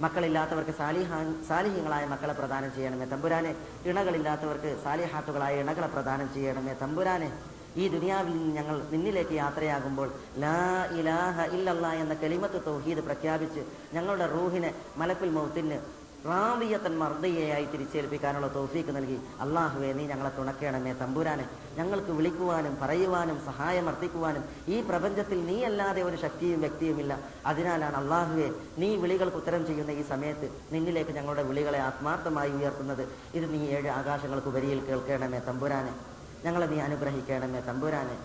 മക്കളില്ലാത്തവർക്ക് 0.00 0.70
സാലിഹാൻ 0.70 1.44
സാലിഹ്യങ്ങളായ 1.48 2.04
മക്കളെ 2.06 2.32
പ്രദാനം 2.32 2.74
ചെയ്യണമേ 2.74 3.04
തമ്പുരാനെ. 3.04 3.54
ഇണകളില്ലാത്തവർക്ക് 3.84 4.80
സാലിഹാത്തുകളായ 4.84 5.60
ഇണകളെ 5.60 5.86
പ്രദാനം 5.86 6.34
ചെയ്യണമേ 6.34 6.72
തമ്പുരാനെ. 6.72 7.32
ഈ 7.76 7.88
ദുനിയാവിൽ 7.88 8.32
നിന്ന് 8.32 8.56
ഞങ്ങൾ 8.56 8.82
നിന്നിലേക്ക് 8.90 9.32
യാത്രയാകുമ്പോൾ 9.32 10.12
ലാ 10.38 10.86
ഇലാഹ 10.86 11.46
ഇല്ലല്ല 11.46 11.92
എന്ന 11.92 12.14
കലിമത്ത് 12.14 12.62
തൗഹീദ് 12.66 12.98
പ്രഖ്യാപിച്ച് 12.98 13.62
ഞങ്ങളുടെ 13.94 14.26
റൂഹിനെ 14.26 14.74
മലക്കുൽ 14.96 15.30
മൗത്തിന് 15.30 16.02
റാവിയത്തൻ 16.26 16.98
മർദ്ദയായി 16.98 17.64
തിരിച്ചേൽപ്പിക്കാനുള്ള 17.64 18.48
തോഫീക്ക് 18.48 18.96
നൽകി 18.96 19.20
അള്ളാഹുവെ 19.40 19.92
നീ 19.92 20.06
ഞങ്ങളെ 20.06 20.30
തുണക്കേണമേ 20.38 20.92
തമ്പുരാനെ. 20.92 21.46
ഞങ്ങൾക്ക് 21.76 22.12
വിളിക്കുവാനും 22.12 22.78
പറയുവാനും 22.82 23.40
സഹായം 23.44 23.88
അർത്ഥിക്കുവാനും 23.88 24.44
ഈ 24.68 24.80
പ്രപഞ്ചത്തിൽ 24.80 25.46
നീ 25.46 25.64
അല്ലാതെ 25.64 26.02
ഒരു 26.02 26.16
ശക്തിയും 26.16 26.60
വ്യക്തിയുമില്ല 26.60 27.18
അതിനാലാണ് 27.46 27.96
അള്ളാഹുവെ 27.96 28.52
നീ 28.78 28.96
വിളികൾക്ക് 28.96 29.36
ഉത്തരം 29.36 29.66
ചെയ്യുന്ന 29.66 29.90
ഈ 29.90 30.02
സമയത്ത് 30.02 30.50
നിന്നിലേക്ക് 30.72 31.10
ഞങ്ങളുടെ 31.10 31.42
വിളികളെ 31.42 31.78
ആത്മാർത്ഥമായി 31.78 32.50
ഉയർത്തുന്നത്. 32.50 33.08
ഇത് 33.34 33.54
നീ 33.54 33.66
ഏഴ് 33.66 33.88
ആകാശങ്ങൾക്ക് 33.88 34.48
ഉപരിയിൽ 34.48 34.84
കേൾക്കണമേ 34.86 35.38
തമ്പുരാനെ. 35.38 36.11
ഞങ്ങളെ 36.45 36.67
നീ 36.73 36.79
അനുഗ്രഹിക്കണമേ 36.87 37.61
തമ്പുരാനെ 37.69 38.17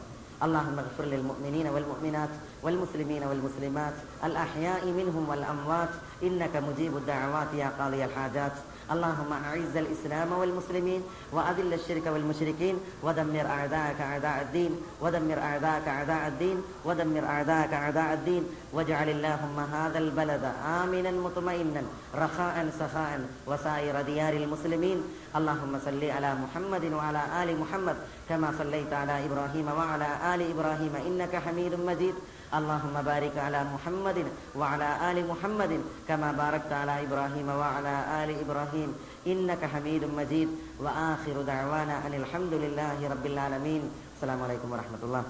اللهم 0.47 0.77
اغفر 0.85 1.05
للمؤمنين 1.05 1.67
والمؤمنات 1.75 2.33
والمسلمين 2.65 3.23
والمسلمات 3.31 3.97
الأحياء 4.29 4.83
منهم 4.99 5.25
والأموات 5.31 5.93
إنك 6.27 6.55
مجيب 6.69 6.93
الدعوات 6.97 7.51
يا 7.63 7.69
قاضي 7.79 8.01
الحاجات 8.09 8.53
اللهم 8.92 9.32
أعز 9.34 9.76
الإسلام 9.78 10.32
والمسلمين 10.32 11.02
وأذل 11.32 11.74
الشرك 11.74 12.06
والمشركين 12.08 12.76
ودمر 13.04 13.46
أعداءك 13.46 14.02
أعداء 14.02 14.42
الدين 14.42 14.72
ودمر 15.02 15.40
أعداءك 15.40 15.88
أعداء 15.88 16.28
الدين 16.28 16.58
ودمر 16.86 17.26
أعداءك 17.26 17.74
أعداء 17.74 18.14
الدين. 18.14 18.44
واجعل 18.74 19.10
اللهم 19.10 19.58
هذا 19.60 20.00
البلد 20.00 20.44
آمنا 20.82 21.12
مطمئنا 21.12 21.84
رخاء 22.16 22.56
سخاء 22.80 23.22
وسائر 23.48 24.02
ديار 24.02 24.34
المسلمين. 24.34 25.04
اللهم 25.36 25.80
صل 25.86 26.04
على 26.04 26.36
محمد 26.44 26.84
وعلى 26.94 27.22
آل 27.44 27.60
محمد 27.60 27.96
كما 28.30 28.54
صليت 28.60 28.94
على 28.94 29.26
إبراهيم 29.26 29.68
وعلى 29.68 30.10
آل 30.36 30.42
إبراهيم 30.52 30.94
إنك 31.08 31.36
حميد 31.36 31.74
مجيد. 31.80 32.16
اللهم 32.54 33.02
بارك 33.02 33.38
على 33.38 33.64
محمد 33.64 34.26
وعلى 34.56 35.12
آل 35.12 35.28
محمد 35.28 35.82
كما 36.08 36.32
باركت 36.32 36.72
على 36.72 37.04
إبراهيم 37.04 37.50
وعلى 37.50 38.24
آل 38.24 38.30
إبراهيم. 38.40 38.96
إنك 39.28 39.66
حميد 39.66 40.04
مجيد. 40.06 40.50
وآخر 40.80 41.42
دعوانا 41.42 42.08
أن 42.08 42.14
الحمد 42.14 42.54
لله 42.54 43.10
رب 43.10 43.26
العالمين. 43.26 43.92
السلام 44.16 44.40
عليكم 44.44 44.72
ورحمة 44.72 45.02
الله. 45.04 45.24